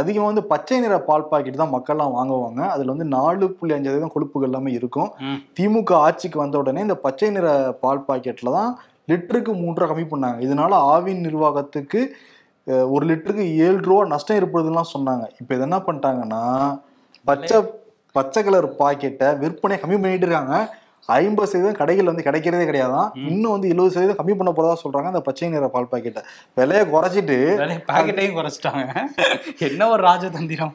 அதிகமாக 0.00 0.30
வந்து 0.30 0.42
பச்சை 0.52 0.78
நிற 0.84 0.94
பால் 1.08 1.28
பாக்கெட் 1.32 1.60
தான் 1.60 1.74
மக்கள்லாம் 1.74 2.14
வாங்குவாங்க. 2.16 2.60
அதில் 2.74 2.92
வந்து 2.92 3.06
நாலு 3.16 3.44
புள்ளி 3.58 3.74
அஞ்சு 3.74 3.88
சதவீதம் 3.90 4.14
கொழுப்புகள் 4.14 4.48
எல்லாமே 4.48 4.70
இருக்கும். 4.78 5.10
திமுக 5.56 5.92
ஆட்சிக்கு 6.06 6.38
வந்த 6.42 6.56
உடனே 6.62 6.80
இந்த 6.86 6.96
பச்சை 7.04 7.28
நிற 7.36 7.48
பால் 7.82 8.06
பாக்கெட்ல 8.08 8.54
தான் 8.58 8.72
லிட்டருக்கு 9.10 9.52
மூன்று 9.62 9.88
கம்மி 9.90 10.06
பண்ணாங்க. 10.12 10.38
இதனால 10.46 10.72
ஆவின் 10.94 11.22
நிர்வாகத்துக்கு 11.26 12.00
ஒரு 12.94 13.04
லிட்டருக்கு 13.08 13.46
ஏழு 13.64 13.78
ரூபா 13.88 14.04
நஷ்டம் 14.12 14.38
ஏற்படுதுலாம் 14.40 14.92
சொன்னாங்க. 14.94 15.24
இப்போ 15.40 15.52
இது 15.56 15.66
என்ன 15.68 15.80
பண்ணிட்டாங்கன்னா 15.88 16.44
பச்சை 17.30 17.58
பச்சை 18.16 18.40
கலர் 18.46 18.66
பாக்கெட்டை 18.80 19.28
விற்பனை 19.42 19.76
கம்மி 19.82 19.96
பண்ணிட்டு 20.00 20.26
இருக்காங்க. 20.26 20.56
ஐம்பது 21.14 21.48
சதவீதம் 21.48 21.78
கடைகள் 21.78 22.08
வந்து 22.10 22.24
கிடைக்கிறதே 22.26 22.66
கிடையாதான் 22.68 23.08
இன்னும் 23.30 23.54
வந்து 23.54 23.70
எழுபது 23.72 23.92
சதவீதம் 23.94 24.18
கம்மி 24.18 24.34
பண்ண 24.38 24.50
போறதா 24.56 24.76
சொல்றாங்க 24.82 25.10
அந்த 25.10 25.20
பச்சை 25.26 25.48
நிற 25.54 25.66
பால் 25.74 25.88
பாக்கெட்டை. 25.90 26.22
விலையை 26.58 26.84
குறைச்சிட்டு 26.92 27.36
பாக்கெட்டையும் 27.90 28.36
குறைச்சிட்டாங்க. 28.38 28.84
என்ன 29.68 29.88
ஒரு 29.94 30.02
ராஜதந்திரம்? 30.08 30.72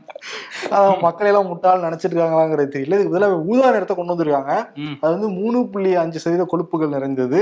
மக்களை 1.06 1.30
எல்லாம் 1.32 1.50
முட்டாள் 1.52 1.86
நினைச்சிட்டு 1.88 2.14
இருக்காங்களாங்கிறது 2.14 2.74
தெரியல. 2.76 2.98
இதுக்கு 2.98 3.16
பதிலாக 3.16 3.40
ஊதா 3.54 3.72
நிறத்தை 3.76 3.96
கொண்டு 3.96 4.16
வந்திருக்காங்க. 4.16 4.54
அது 5.02 5.12
வந்து 5.16 5.32
மூணு 5.40 5.62
புள்ளி 5.72 5.94
அஞ்சு 6.04 6.22
சதவீத 6.26 6.48
கொழுப்புகள் 6.54 6.96
நிறைந்தது. 6.98 7.42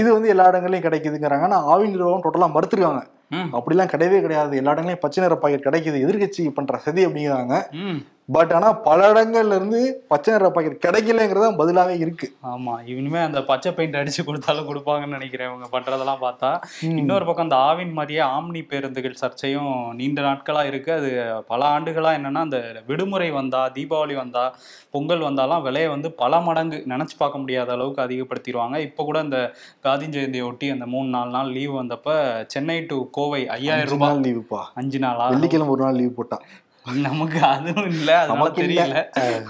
இது 0.00 0.08
வந்து 0.16 0.32
எல்லா 0.34 0.50
இடங்களையும் 0.52 0.86
கிடைக்குதுங்கிறாங்க. 0.88 1.48
ஆனா 1.50 1.60
ஆவி 1.74 1.88
நிர்வாகம் 1.94 2.26
டோட்டலா 2.26 2.50
மறுத்துருக்காங்க. 2.58 3.02
அப்படிலாம் 3.30 3.92
கிடையவே 3.92 4.20
கிடையாது. 4.20 4.56
எல்லா 4.56 4.70
இடங்களையும் 4.70 5.00
பச்சை 5.00 5.24
நிற 5.24 5.36
பாக்கெட் 5.36 5.66
கிடைக்குது. 5.68 5.98
எதிர்கட்சி 6.04 6.50
பண்ற 6.50 6.78
சதி 6.78 7.06
அப்படிங்கிறாங்க. 7.06 7.70
ம். 7.70 8.00
பட் 8.32 8.52
ஆனா 8.52 8.72
பல 8.72 9.12
இடங்கள்ல 9.12 9.54
இருந்து 9.54 10.04
பச்சை 10.08 10.34
நிற 10.34 10.50
பாக்கெட் 10.50 10.84
கிடைக்கலங்கிறது 10.86 11.44
தான் 11.44 11.56
பதிலாவே 11.56 11.98
இருக்கு. 11.98 12.32
ஆமா. 12.46 12.86
இனிமே 12.86 13.18
அந்த 13.18 13.42
பச்சை 13.42 13.72
பெயிண்ட் 13.72 13.96
அடிச்சு 13.96 14.24
கொடுத்தாலும் 14.24 14.68
கொடுப்பாங்கன்னு 14.68 15.06
நினைக்கிறேன். 15.06 15.48
இவங்க 15.48 15.80
பண்றதெல்லாம் 15.80 16.22
பார்த்தா. 16.22 16.60
இன்னொரு 16.80 17.24
பக்கம் 17.24 17.50
அந்த 17.50 17.56
ஆவின் 17.56 17.92
மாதிரியே 17.92 18.20
ஆம்னி 18.20 18.62
பேருந்துகள் 18.62 19.16
சர்ச்சையும் 19.20 19.94
நீண்ட 19.94 20.22
நாட்களா 20.22 20.66
இருக்கு. 20.66 20.92
அது 20.92 21.10
பல 21.46 21.78
ஆண்டுகளா 21.78 22.12
என்னன்னா 22.18 22.38
அந்த 22.38 22.82
விடுமுறை 22.86 23.30
வந்தா 23.30 23.68
தீபாவளி 23.68 24.14
வந்தா 24.14 24.54
பொங்கல் 24.90 25.20
வந்தாலாம் 25.20 25.62
விலையை 25.62 25.88
வந்து 25.88 26.12
பல 26.12 26.40
மடங்கு 26.40 26.84
நினைச்சு 26.88 27.16
பார்க்க 27.18 27.38
முடியாத 27.38 27.72
அளவுக்கு 27.72 28.02
அதிகப்படுத்திடுவாங்க. 28.02 28.76
இப்போ 28.78 29.04
கூட 29.04 29.20
இந்த 29.20 29.54
காந்தி 29.80 30.06
ஜெயந்தியை 30.06 30.42
ஒட்டி 30.42 30.70
அந்த 30.70 30.86
மூணு 30.86 31.08
நாலு 31.08 31.30
நாள் 31.30 31.52
லீவ் 31.52 31.74
வந்தப்ப 31.74 32.08
சென்னை 32.46 32.86
டு 32.86 33.10
கோவை 33.20 33.42
ஐயாயிரம் 33.48 33.92
ரூபாய். 33.94 34.18
லீவுப்பா 34.26 34.62
அஞ்சு 34.74 34.98
நாளா? 34.98 35.24
வெள்ளிக்கிழமை 35.28 35.72
ஒரு 35.72 35.84
நாள் 35.84 35.96
லீவ் 35.96 36.18
போட்டான் 36.18 36.44
நமக்கு 36.86 37.40
அதுவும் 37.46 37.88
இல்ல 37.90 38.10
அதனால. 38.18 38.36
தெரியல. 38.58 38.94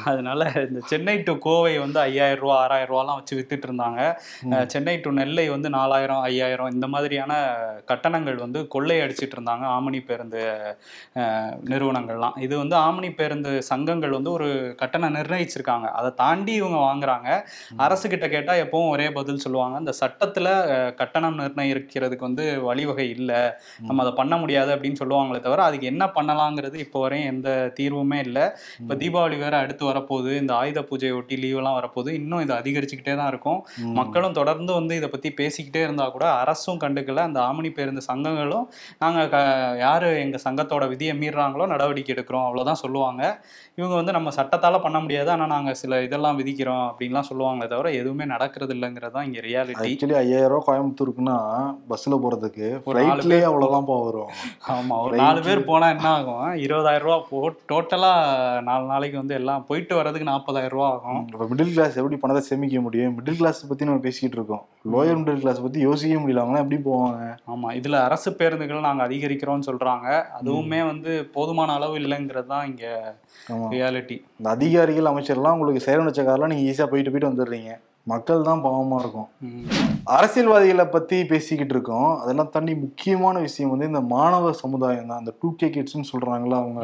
அதனால 0.05 0.41
இந்த 0.69 0.81
சென்னை 0.85 1.15
டு 1.23 1.33
கோவை 1.39 1.79
வந்து 1.79 1.99
ஐயாயிரம் 2.01 2.43
ரூபா 2.43 2.55
ஆறாயிரம் 2.63 2.93
ரூபாலாம் 2.93 3.19
வச்சு 3.19 3.35
வித்துட்டு 3.39 3.67
இருந்தாங்க 3.69 4.01
சென்னை 4.73 4.95
டு 5.01 5.11
நெல்லை 5.13 5.49
வந்து 5.49 5.71
நாலாயிரம் 5.71 6.23
ஐயாயிரம் 6.23 6.71
இந்த 6.71 6.87
மாதிரியான 6.95 7.33
கட்டணங்கள் 7.91 8.39
வந்து 8.45 8.61
கொள்ளை 8.67 8.97
அடிச்சிட்டு 9.01 9.37
இருந்தாங்க 9.39 9.65
ஆமணி 9.77 10.01
பேருந்து 10.09 10.43
நிறுவனங்கள்லாம். 11.73 12.37
இது 12.47 12.55
வந்து 12.59 12.77
ஆமணி 12.77 13.11
பேருந்து 13.15 13.53
சங்கங்கள் 13.71 14.17
வந்து 14.19 14.33
ஒரு 14.33 14.49
கட்டணம் 14.83 15.17
நிர்ணயிச்சிருக்காங்க. 15.19 15.87
அதை 16.01 16.11
தாண்டி 16.23 16.53
இவங்க 16.53 16.81
வாங்குறாங்க. 16.87 17.29
அரசு 17.87 18.07
கிட்ட 18.09 18.29
கேட்டா 18.29 18.53
எப்பவும் 18.65 18.93
ஒரே 18.97 19.09
பதில் 19.19 19.43
சொல்லுவாங்க. 19.47 19.79
இந்த 19.79 19.95
சட்டத்துல 20.03 20.49
கட்டணம் 20.95 21.39
நிர்ணயிக்கிறதுக்கு 21.39 22.29
வந்து 22.29 22.47
வழிவகை 22.63 23.09
இல்லை. 23.19 23.41
நம்ம 23.89 24.03
அதை 24.03 24.15
பண்ண 24.17 24.37
முடியாது 24.37 24.71
அப்படின்னு 24.77 25.03
சொல்லுவாங்களே 25.05 25.41
தவிர 25.49 25.63
அதுக்கு 25.63 25.87
என்ன 25.87 26.05
பண்ணலாங்கிறது 26.19 26.79
இப்போ 26.87 26.99
வரையும் 27.01 27.20
எந்த 27.33 27.49
தீர்வுமே 27.79 28.19
இல்லை. 28.27 28.45
இப்போ 28.83 28.95
தீபாவளி 29.03 29.37
வேற 29.45 29.55
அடுத்து 29.65 29.85
வரப்போகுது. 29.91 30.33
இந்த 30.43 30.53
ஆயுத 30.61 30.83
பூஜையை 30.91 31.15
ஒட்டி 31.19 31.37
லீவெல்லாம் 31.45 31.79
வரப்போகுது. 31.79 32.11
இன்னும் 32.21 32.43
இது 32.47 32.55
அதிகரிச்சுக்கிட்டே 32.59 33.15
தான் 33.21 33.31
இருக்கும். 33.33 33.61
மக்களும் 34.01 34.37
தொடர்ந்து 34.41 34.73
வந்து 34.79 34.97
இதை 35.01 35.11
பத்தி 35.15 35.31
பேசிக்கிட்டே 35.41 35.83
இருந்தா 35.87 36.07
கூட 36.17 36.27
அரசும் 36.43 36.81
கண்டுக்கல. 36.85 37.25
அந்த 37.31 37.41
ஆமணி 37.49 37.73
பேருந்து 37.79 38.05
சங்கங்களும் 38.11 38.67
நாங்க 39.05 39.21
க 39.35 39.39
யாரு 39.85 40.11
எங்க 40.25 40.39
சங்கத்தோட 40.47 40.87
விதியை 40.95 41.15
மீறுறாங்களோ 41.23 41.67
நடவடிக்கை 41.75 42.15
எடுக்கிறோம் 42.17 42.47
அவ்வளவுதான் 42.49 42.83
சொல்லுவாங்க. 42.85 43.23
இவங்க 43.79 43.95
வந்து 44.01 44.17
நம்ம 44.19 44.31
சட்டத்தால 44.39 44.79
பண்ண 44.87 44.99
முடியாது. 45.05 45.31
ஆனா 45.37 45.45
நாங்க 45.55 45.71
சில 45.83 46.03
இதெல்லாம் 46.07 46.39
விதிக்கிறோம் 46.41 46.85
அப்படின்லாம் 46.89 47.29
சொல்லுவாங்களே 47.31 47.71
தவிர 47.75 47.91
எதுவுமே 48.01 48.25
நடக்கிறது 48.35 48.75
இல்லைங்கிறது 48.77 49.15
தான் 49.17 49.27
இங்க 49.29 49.41
ரியாலிட்டி 49.49 49.91
ஆக்சுவலி 49.91 50.19
ஐயாயிரம் 50.23 50.53
ரூபாய் 50.53 50.67
கோயம்புத்தூருக்குன்னா 50.69 51.37
பஸ்ல 51.91 52.19
போறதுக்கு 52.25 52.67
ஒரு 52.89 52.97
நாலு 52.99 53.21
ஃப்ளைட்லயே 53.21 53.47
அவ்வளவுதான் 53.51 53.87
பா 53.91 53.97
வரும். 54.07 54.31
ஆமா 54.75 54.97
ஒரு. 55.05 55.17
நாலு 55.23 55.41
பேர் 55.47 55.61
போனா 55.71 55.87
என்ன 55.95 56.09
ஆகும்? 56.17 56.45
இருபதாயிரம் 56.65 57.07
ரூபா 57.11 57.21
போ 57.31 57.39
டோட்டலா 57.71 58.11
நாலு 58.69 58.85
நாளைக்கு 58.93 59.17
வந்து 59.21 59.35
எல்லாம் 59.39 59.65
போயிட்டு 59.69 59.95
வர்றதுக்கு 59.99 60.29
நாற்பதாயிரம் 60.31 60.75
ரூபா 60.75 60.89
ஆகும். 60.95 61.23
இப்போ 61.33 61.47
மிடில் 61.51 61.73
கிளாஸ் 61.77 61.99
எப்படி 62.01 62.19
பணத்தை 62.23 62.43
சேமிக்க 62.49 62.81
முடியும்? 62.87 63.15
மிடில் 63.19 63.39
கிளாஸ் 63.41 63.61
பத்தி 63.71 63.89
நம்ம 63.89 64.05
பேசிக்கிட்டு 64.07 64.39
இருக்கோம். 64.39 64.65
லோயர் 64.95 65.21
மிடில் 65.21 65.43
கிளாஸ் 65.45 65.63
பத்தி 65.67 65.81
யோசிக்கவே 65.89 66.21
முடியல. 66.23 66.43
அவங்களாம் 66.45 66.65
எப்படி 66.65 66.81
போவாங்க? 66.89 67.27
ஆமா 67.53 67.69
இதுல 67.81 67.99
அரசு 68.09 68.31
பேருந்துகள் 68.41 68.87
நாங்க 68.89 69.03
அதிகரிக்கிறோம்னு 69.09 69.69
சொல்றாங்க. 69.71 70.09
அதுவுமே 70.41 70.81
வந்து 70.93 71.13
போதுமான 71.37 71.75
அளவு 71.81 71.97
இல்லைங்கிறது 72.03 72.51
தான் 72.55 72.67
இங்க 72.73 72.87
ரியாலிட்டி 73.75 74.19
இந்த 74.41 74.51
அதிகாரிகள் 74.57 75.13
அமைச்சர்லாம் 75.13 75.57
உங்களுக்கு 75.59 75.87
சேரம் 75.89 76.11
வச்ச 76.11 76.23
காரெல்லாம் 76.23 76.53
நீங்க 76.55 76.67
ஈஸியா 76.71 76.89
போயிட்டு 76.93 77.13
போயிட்டு 77.13 77.33
வந்துடுறீங்க. 77.33 77.73
மக்கள் 78.07 78.43
தான் 78.43 78.63
பாவமா 78.65 78.99
இருக்கும். 78.99 79.29
அரசியல்வாதிகளை 80.05 80.87
பத்தி 80.87 81.25
பேசிக்கிட்டு 81.25 81.75
இருக்கோம். 81.75 82.19
அதெல்லாம் 82.19 82.49
தாண்டி 82.49 82.75
முக்கியமான 82.75 83.39
விஷயம் 83.39 83.71
வந்து 83.71 83.87
இந்த 83.87 84.01
மாணவ 84.15 84.53
சமுதாயம் 84.53 85.07
தான் 85.07 85.19
அந்த 85.19 85.35
டூ 85.41 85.55
கே 85.55 85.69
கிட்ஸ்னு 85.69 86.11
சொல்றாங்களா 86.13 86.59
அவங்க 86.63 86.83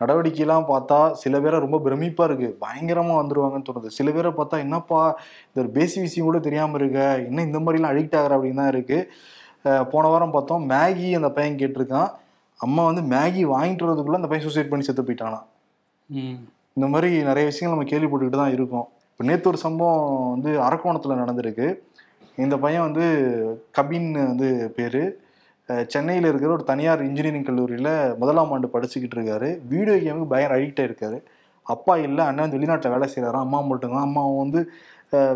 நடவடிக்கையெல்லாம் 0.00 0.66
பார்த்தா 0.68 1.12
சில 1.12 1.40
பேரை 1.40 1.60
ரொம்ப 1.60 1.78
பிரமிப்பா 1.84 2.24
இருக்கு. 2.24 2.58
பயங்கரமா 2.64 3.14
வந்துருவாங்கன்னு 3.20 3.68
தோணுது. 3.68 3.86
சில 3.86 4.10
பேரை 4.10 4.30
பார்த்தா 4.30 4.58
என்னப்பா 4.58 5.00
இந்த 5.48 5.60
ஒரு 5.62 5.70
பேசி 5.70 6.00
விஷயம் 6.00 6.28
கூட 6.28 6.38
தெரியாம 6.38 6.76
இருக்க? 6.78 6.98
என்ன 7.26 7.42
இந்த 7.42 7.58
மாதிரிலாம் 7.58 7.92
அடிக்ட் 7.92 8.18
ஆகுற? 8.18 8.36
அப்படின்னு 8.36 8.54
தான் 8.54 8.68
இருக்கு. 8.68 8.98
அஹ் 9.64 9.84
போன 9.84 10.08
வாரம் 10.08 10.30
பார்த்தோம் 10.30 10.70
மேகி 10.70 11.14
அந்த 11.14 11.30
பையன் 11.30 11.56
கேட்டிருக்கான். 11.56 12.10
அம்மா 12.60 12.84
வந்து 12.90 13.02
மேகி 13.16 13.42
வாங்கிட்டு 13.54 13.86
வரதுக்குள்ள 13.86 14.20
அந்த 14.20 14.28
பையன் 14.28 14.46
சூசைட் 14.46 14.68
பண்ணி 14.68 14.84
செத்து 14.84 15.02
போயிட்டானா 15.02 15.40
இந்த 16.76 16.86
மாதிரி 16.88 17.22
நிறைய 17.22 17.44
விஷயங்கள் 17.50 17.74
நம்ம 17.74 17.90
கேள்விப்பட்டுக்கிட்டு 17.92 18.40
தான் 18.42 18.52
இருக்கோம். 18.52 18.88
இப்போ 19.18 19.26
நேற்று 19.28 19.50
ஒரு 19.50 19.58
சம்பவம் 19.62 20.10
வந்து 20.32 20.50
அரக்கோணத்தில் 20.64 21.20
நடந்திருக்கு. 21.20 21.64
இந்த 22.42 22.54
பையன் 22.64 22.84
வந்து 22.86 23.06
கபின்னு 23.76 24.20
வந்து 24.28 24.48
பேர். 24.76 24.98
சென்னையில் 25.92 26.28
இருக்கிற 26.28 26.50
ஒரு 26.56 26.64
தனியார் 26.68 27.00
இன்ஜினியரிங் 27.06 27.46
கல்லூரியில் 27.48 27.90
முதலாம் 28.20 28.52
ஆண்டு 28.56 28.68
படிச்சுக்கிட்டு 28.74 29.16
இருக்காரு. 29.18 29.48
வீடியோ 29.72 29.96
கேமுக்கு 30.04 30.30
பயங்கர 30.32 30.56
அடிக்ட் 30.58 30.82
இருக்காரு 30.84 31.18
அப்பா 31.74 31.94
இல்லை 32.04 32.22
அண்ணன் 32.28 32.44
வந்து 32.44 32.58
வெளிநாட்டில் 32.58 32.94
வேலை 32.94 33.08
செய்கிறாரா 33.14 33.40
அம்மா 33.46 33.62
மட்டும்தான் 33.70 34.06
அம்மாவும் 34.08 34.40
வந்து 34.44 34.60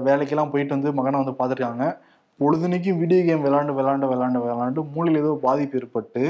வேலைக்கெல்லாம் 0.09 0.53
போயிட்டு 0.53 0.77
வந்து 0.77 0.93
மகனை 0.99 1.23
வந்து 1.23 1.35
பார்த்துருக்காங்க. 1.41 1.89
பொழுதுனைக்கும் 2.43 3.01
வீடியோ 3.03 3.25
கேம் 3.31 3.45
விளாண்டு 3.49 3.75
விளாண்டு 3.81 4.13
விளாண்டு 4.13 4.45
விளாண்டு 4.47 4.87
மூளையில் 4.95 5.23
ஏதோ 5.25 5.33
பாதிப்பு 5.47 5.81
ஏற்பட்டு 5.81 6.25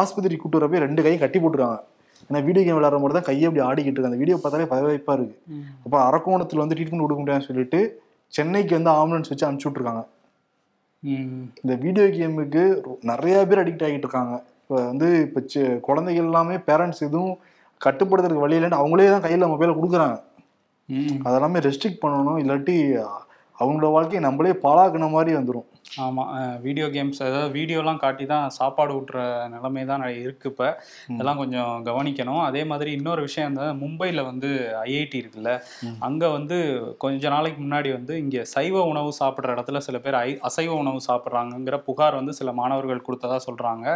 ஆஸ்பத்திரி 0.00 0.38
கூட்டு 0.44 0.70
போய் 0.72 0.84
ரெண்டு 0.86 1.04
கையும் 1.06 1.24
கட்டி 1.26 1.40
போட்டுருக்காங்க. 1.44 1.80
ஏன்னா 2.22 2.44
வீடியோ 2.44 2.64
கேம் 2.64 2.78
விளாட்ற 2.78 2.98
மட்டும் 3.00 3.18
தான் 3.20 3.22
கையை 3.22 3.44
அப்படி 3.44 3.64
ஆடிக்கிட்டு 3.66 3.92
இருக்கு. 3.92 4.04
அந்த 4.04 4.16
வீடியோ 4.16 4.36
பார்த்தாலே 4.36 4.66
பதவிப்பா 4.72 5.12
இருக்கு. 5.12 5.36
அப்போ 5.84 5.96
அரக்கோணத்தில் 6.02 6.58
வந்து 6.58 6.74
ட்ரீட்மெண்ட் 6.74 7.04
கொடுக்க 7.04 7.20
முடியாதுன்னு 7.20 7.48
சொல்லிட்டு 7.48 7.80
சென்னைக்கு 8.32 8.74
வந்து 8.74 8.90
ஆம்புலன்ஸ் 8.90 9.28
வச்சு 9.28 9.46
அனுப்பிச்சு 9.46 9.68
விட்ருக்காங்க 9.68 10.02
இந்த 11.62 11.74
வீடியோ 11.76 12.06
கேமுக்கு 12.08 12.62
நிறைய 13.02 13.46
பேர் 13.46 13.58
அடிக்ட் 13.58 13.84
ஆகிட்டு 13.84 14.06
இருக்காங்க. 14.06 14.34
இப்போ 14.62 14.74
வந்து 14.84 15.08
இப்போ 15.20 15.40
சி- 15.52 15.80
குழந்தைகள் 15.80 16.24
எல்லாமே 16.24 16.56
பேரண்ட்ஸ் 16.68 17.00
எதுவும் 17.00 17.34
கட்டுப்படுத்துறதுக்கு 17.80 18.44
வழி 18.44 18.56
இல்லைன்னு 18.56 18.80
அவங்களே 18.80 19.10
தான் 19.10 19.20
கையில் 19.20 19.44
மொபைலை 19.44 19.74
கொடுக்குறாங்க. 19.76 20.16
அதெல்லாமே 21.24 21.60
ரெஸ்ட்ரிக்ட் 21.60 22.02
பண்ணணும். 22.02 22.40
இல்லாட்டி 22.42 22.76
அவங்களோட 23.56 23.90
வாழ்க்கையை 23.90 24.20
நம்மளே 24.20 24.52
பாழாக்குன 24.62 25.10
மாதிரி 25.10 25.36
வந்துடும் 25.36 25.66
ஆமாம் 26.04 26.30
வீடியோ 26.64 26.86
கேம்ஸ் 26.94 27.20
அதாவது 27.26 27.52
வீடியோலாம் 27.56 28.00
காட்டி 28.02 28.24
தான் 28.32 28.46
சாப்பாடு 28.56 28.92
ஊட்டுற 28.98 29.20
நிலைமை 29.52 29.82
தான் 29.90 30.02
இருக்கு 30.24 30.48
இப்போ. 30.52 30.66
இதெல்லாம் 31.12 31.40
கொஞ்சம் 31.42 31.84
கவனிக்கணும். 31.88 32.40
அதே 32.48 32.62
மாதிரி 32.64 32.90
இன்னொரு 32.98 33.22
விஷயம் 33.26 33.48
இந்த 33.50 33.64
மும்பையில் 33.82 34.22
வந்து 34.24 34.48
ஐஐடி 34.82 35.18
இருக்குல்ல. 35.22 35.52
அங்கே 36.06 36.28
வந்து 36.36 36.56
கொஞ்ச 37.04 37.28
நாளைக்கு 37.34 37.60
முன்னாடி 37.64 37.92
வந்து 37.98 38.14
இங்கே 38.22 38.42
சைவ 38.54 38.82
உணவு 38.92 39.12
சாப்பிட்ற 39.20 39.54
இடத்துல 39.56 39.80
சில 39.86 39.98
பேர் 40.06 40.18
ஐ 40.20 40.30
அசைவ 40.50 40.74
உணவு 40.82 41.00
சாப்பிட்றாங்கங்கிற 41.08 41.78
புகார் 41.88 42.18
வந்து 42.20 42.34
சில 42.40 42.52
மாணவர்கள் 42.60 43.04
கொடுத்ததா 43.08 43.38
சொல்கிறாங்க. 43.46 43.86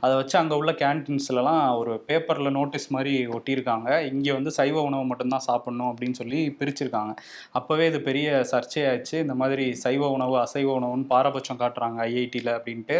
அதை 0.00 0.12
வச்சு 0.20 0.36
அங்கே 0.42 0.58
உள்ள 0.60 0.74
கேன்டீன்ஸ்லலாம் 0.82 1.64
ஒரு 1.80 1.94
பேப்பரில் 2.10 2.54
நோட்டீஸ் 2.58 2.88
மாதிரி 2.98 3.14
ஒட்டியிருக்காங்க. 3.38 3.88
இங்கே 4.12 4.32
வந்து 4.32 4.50
சைவ 4.50 4.76
உணவு 4.90 5.06
மட்டும்தான் 5.12 5.46
சாப்பிடணும் 5.48 5.90
அப்படின்னு 5.92 6.18
சொல்லி 6.22 6.42
பிரிச்சிருக்காங்க. 6.60 7.14
அப்போவே 7.60 7.86
இது 7.92 8.00
பெரிய 8.10 8.28
சர்ச்சையாச்சு 8.54 9.16
இந்த 9.24 9.34
மாதிரி 9.44 9.66
சைவ 9.86 10.12
உணவு 10.18 10.36
அசைவ 10.44 10.70
உணவுன்னு 10.80 11.10
பாரபட்சம் 11.14 11.35
காட்டுறாங்க 11.62 11.98
ஐஐடியில் 12.08 12.50
அப்படின்ட்டு. 12.56 12.96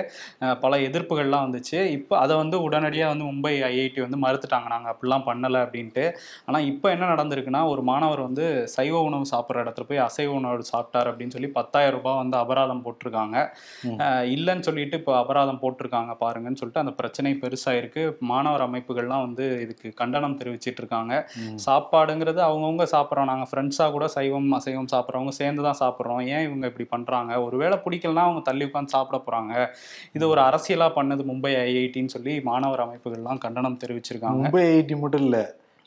பல 0.64 0.78
எதிர்ப்புகள்லாம் 0.88 1.44
வந்துச்சு. 1.46 1.78
இப்போ 1.98 2.14
அதை 2.24 2.34
வந்து 2.42 2.56
உடனடியாக 2.66 3.12
வந்து 3.12 3.26
மும்பை 3.30 3.54
ஐஐடி 3.70 4.00
வந்து 4.06 4.20
மறுத்துட்டாங்க. 4.24 4.68
நாங்கள் 4.74 4.92
அப்படிலாம் 4.92 5.26
பண்ணலை 5.28 5.60
அப்படின்ட்டு. 5.66 6.04
ஆனால் 6.46 6.66
இப்போ 6.72 6.86
என்ன 6.94 7.10
நடந்திருக்குன்னா 7.14 7.62
ஒரு 7.72 7.84
மாணவர் 7.90 8.22
வந்து 8.28 8.46
சைவ 8.76 8.94
உணவு 9.08 9.26
சாப்பிட்ற 9.32 9.64
இடத்துல 9.64 9.86
போய் 9.90 10.04
அசைவ 10.08 10.30
உணவு 10.40 10.70
சாப்பிட்டார் 10.72 11.10
அப்படின்னு 11.10 11.36
சொல்லி 11.36 11.50
பத்தாயிரம் 11.58 11.96
ரூபாய் 11.98 12.20
வந்து 12.22 12.36
அபராதம் 12.42 12.84
போட்டிருக்காங்க. 12.86 13.36
இல்லைன்னு 14.34 14.66
சொல்லிட்டு 14.68 14.98
இப்போ 15.00 15.12
அபராதம் 15.22 15.60
போட்டிருக்காங்க 15.62 16.12
பாருங்கன்னு 16.22 16.60
சொல்லிட்டு 16.60 16.82
அந்த 16.84 16.94
பிரச்சனை 17.00 17.32
பெருசாயிருக்கு. 17.42 18.02
மாணவர் 18.32 18.64
அமைப்புகள்லாம் 18.66 19.24
வந்து 19.26 19.44
இதுக்கு 19.64 19.88
கண்டனம் 20.00 20.38
தெரிவிச்சிட்டு 20.40 20.80
இருக்காங்க. 20.82 21.14
சாப்பாடுங்கிறது 21.66 22.40
அவங்கவுங்க 22.48 22.86
சாப்பிட்றோம். 22.94 23.30
நாங்கள் 23.32 23.48
ஃப்ரெண்ட்ஸாக 23.50 23.90
கூட 23.96 24.06
சைவம் 24.16 24.50
அசைவம் 24.58 24.90
சாப்பிட்றவங்க 24.94 25.32
சேர்ந்து 25.40 25.62
தான் 25.68 25.78
சாப்பிட்றோம். 25.82 26.22
ஏன் 26.34 26.44
இவங்க 26.48 26.64
இப்படி 26.70 26.86
பண்ணுறாங்க 26.94 27.32
ஒருவேளை 27.46 27.78
பிடிக்கலனா 27.84 28.25
அவங்க 28.26 28.42
தள்ளி 28.48 28.64
உட்காந்து 28.64 28.94
சாப்பிட 28.94 29.20
போகிறாங்க 29.22 29.54
இது 30.12 30.24
ஒரு 30.28 30.42
அரசியலாக 30.48 30.96
பண்ணது 30.98 31.24
மும்பை 31.32 31.52
ஐஐடின்னு 31.66 32.14
சொல்லி 32.16 32.34
மாணவர் 32.48 32.86
அமைப்புகள்லாம் 32.86 33.44
கண்டனம் 33.46 33.80
தெரிவிச்சிருக்காங்க. 33.84 34.42
மும்பை 34.46 34.64
ஐஐடி 34.72 34.98
மட்டும் 35.04 35.24
இல்ல. 35.28 35.38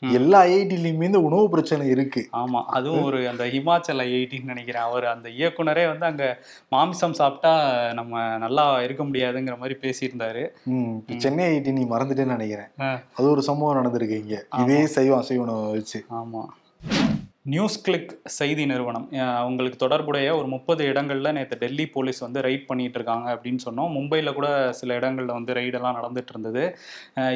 எல்லா 0.02 0.38
ஐஐடிலையுமே 0.44 1.06
இந்த 1.08 1.20
உணவு 1.20 1.46
பிரச்சனை 1.50 1.86
இருக்கு. 1.94 2.20
ஆமா 2.32 2.60
அதுவும் 2.76 3.02
ஒரு 3.02 3.18
அந்த 3.28 3.44
ஹிமாச்சல் 3.54 4.00
ஐஐடின்னு 4.04 4.50
நினைக்கிறேன். 4.52 4.82
அவர் 4.82 5.06
அந்த 5.06 5.28
இயக்குனரே 5.38 5.84
வந்து 5.90 6.06
அங்க 6.10 6.24
மாமிசம் 6.68 7.16
சாப்பிட்டா 7.18 7.52
நம்ம 7.98 8.22
நல்லா 8.44 8.64
இருக்க 8.86 9.04
முடியாதுங்கிற 9.04 9.56
மாதிரி 9.58 9.76
பேசியிருந்தாரு. 9.82 10.44
சென்னை 11.16 11.44
ஐஐடி 11.50 11.72
நீ 11.72 11.84
மறந்துட்டேன்னு 11.84 12.36
நினைக்கிறேன். 12.36 12.70
அது 13.16 13.26
ஒரு 13.30 13.42
சம்பவம் 13.42 13.78
நடந்திருக்கு 13.80 14.16
இங்க. 14.22 14.38
இதே 14.62 14.80
சைவம் 14.96 15.20
அசைவ 15.22 15.44
உணவை 15.46 15.70
வச்சு. 15.72 16.00
ஆமா. 16.20 16.44
நியூஸ் 17.52 17.76
கிளிக் 17.84 18.10
செய்தி 18.38 18.64
நிறுவனம். 18.70 19.04
அவங்களுக்கு 19.40 19.78
தொடர்புடைய 19.82 20.26
ஒரு 20.38 20.48
முப்பது 20.54 20.82
இடங்களில் 20.90 21.28
நேற்று 21.36 21.56
டெல்லி 21.62 21.84
போலீஸ் 21.94 22.20
வந்து 22.24 22.40
ரைட் 22.46 22.66
பண்ணிட்டு 22.70 22.98
இருக்காங்க 22.98 23.26
அப்படின்னு 23.34 23.60
சொன்னோம். 23.66 23.90
மும்பையில் 23.96 24.34
கூட 24.38 24.48
சில 24.80 24.96
இடங்களில் 24.98 25.32
வந்து 25.36 25.52
ரைடெல்லாம் 25.58 25.96
நடந்துட்டு 25.98 26.32
இருந்தது. 26.34 26.64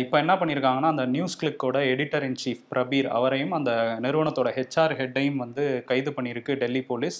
இப்போ 0.02 0.16
என்ன 0.22 0.34
பண்ணியிருக்காங்கன்னா 0.40 0.90
அந்த 0.94 1.04
நியூஸ் 1.14 1.38
கிளிக்கோட 1.42 1.78
எடிட்டர் 1.92 2.26
இன் 2.28 2.38
சீஃப் 2.42 2.64
பிரபீர் 2.72 3.08
அவரையும் 3.18 3.54
அந்த 3.58 3.70
நிறுவனத்தோட 4.06 4.52
ஹெச்ஆர் 4.58 4.94
ஹெட்டையும் 5.00 5.40
வந்து 5.44 5.64
கைது 5.90 6.12
பண்ணியிருக்கு 6.18 6.58
டெல்லி 6.64 6.82
போலீஸ். 6.90 7.18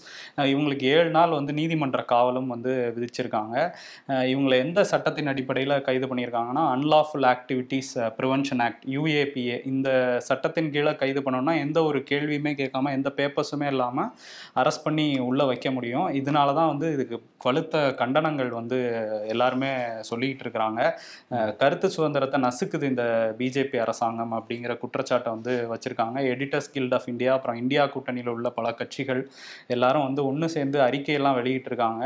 இவங்களுக்கு 0.53 0.87
ஏழு 0.97 1.11
நாள் 1.19 1.37
வந்து 1.39 1.55
நீதிமன்ற 1.61 2.03
காவலும் 2.13 2.53
வந்து 2.55 2.75
விதிச்சிருக்காங்க. 2.99 3.57
இவங்களை 4.35 4.59
எந்த 4.67 4.85
சட்டத்தின் 4.93 5.33
அடிப்படையில் 5.35 5.77
கைது 5.89 6.09
பண்ணியிருக்காங்கன்னா 6.13 6.67
unlawful 6.77 7.29
activities 7.35 7.93
prevention 8.21 8.65
act 8.69 8.87
UAPA 8.97 9.59
இந்த 9.73 9.89
சட்டத்தின் 10.31 10.73
கீழே 10.77 10.95
கைது 11.05 11.23
பண்ணோம்னா 11.27 11.57
எந்த 11.65 11.79
ஒரு 11.91 11.99
கேள்வியுமே 12.13 12.55
கேட்காம 12.61 12.84
இல்லாமல் 12.85 12.97
எந்த 12.99 13.09
பேப்பர்ஸுமே 13.19 13.67
இல்லாமல் 13.75 14.11
அரெஸ்ட் 14.61 14.85
பண்ணி 14.87 15.07
உள்ளே 15.29 15.45
வைக்க 15.51 15.69
முடியும். 15.77 16.09
இதனால 16.21 16.49
தான் 16.59 16.71
வந்து 16.73 16.87
இதுக்கு 16.97 17.17
வலுத்த 17.47 17.77
கண்டனங்கள் 18.01 18.51
வந்து 18.59 18.77
எல்லாருமே 19.33 19.71
சொல்லிக்கிட்டு 20.11 20.45
இருக்கிறாங்க. 20.45 20.81
கருத்து 21.63 21.87
சுதந்திரத்தை 21.97 22.39
நசுக்குது 22.45 22.85
இந்த 22.93 23.05
பிஜேபி 23.41 23.79
அரசாங்கம் 23.85 24.33
அப்படிங்கிற 24.39 24.73
குற்றச்சாட்டை 24.83 25.31
வந்து 25.37 25.53
வச்சுருக்காங்க. 25.73 26.19
எடிட்டர்ஸ் 26.33 26.71
கில்ட் 26.75 26.95
ஆஃப் 26.99 27.09
இந்தியா 27.13 27.33
அப்புறம் 27.37 27.59
இந்தியா 27.63 27.83
கூட்டணியில் 27.95 28.33
உள்ள 28.35 28.51
பல 28.59 28.73
கட்சிகள் 28.81 29.21
எல்லாரும் 29.77 30.07
வந்து 30.09 30.23
ஒன்று 30.31 30.49
சேர்ந்து 30.57 30.81
அறிக்கையெல்லாம் 30.87 31.39
வெளியிட்டிருக்காங்க 31.41 32.03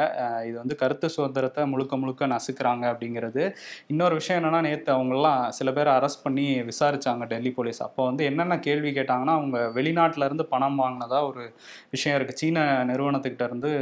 இது 0.48 0.56
வந்து 0.62 0.78
கருத்து 0.82 1.08
சுதந்திரத்தை 1.16 1.64
முழுக்க 1.72 1.96
முழுக்க 2.02 2.30
நசுக்கிறாங்க 2.34 2.84
அப்படிங்கிறது. 2.92 3.44
இன்னொரு 3.92 4.16
விஷயம் 4.20 4.40
என்னென்னா 4.40 4.62
நேற்று 4.68 4.92
அவங்கெல்லாம் 4.96 5.42
சில 5.60 5.68
பேர் 5.78 5.92
அரெஸ்ட் 5.98 6.24
பண்ணி 6.26 6.46
விசாரித்தாங்க 6.72 7.24
டெல்லி 7.34 7.52
போலீஸ். 7.58 7.82
அப்போ 7.88 8.02
வந்து 8.10 8.24
என்னென்ன 8.32 8.58
கேள்வி 8.68 8.92
கேட்டாங்கன்னா 8.98 9.36
அவங்க 9.40 9.58
வெளிநாட்டிலேருந்து 9.78 10.38
இருந்து 10.38 10.52
பணம் 10.58 10.80
வாங்கினதா 10.82 11.20
ஒரு 11.28 11.44
விஷயம் 11.90 12.18
இருக்கு. 12.18 12.36
சீன 12.36 12.66
நிறுவனத்துக்கிட்ட 12.84 13.48
இருந்து 13.50 13.72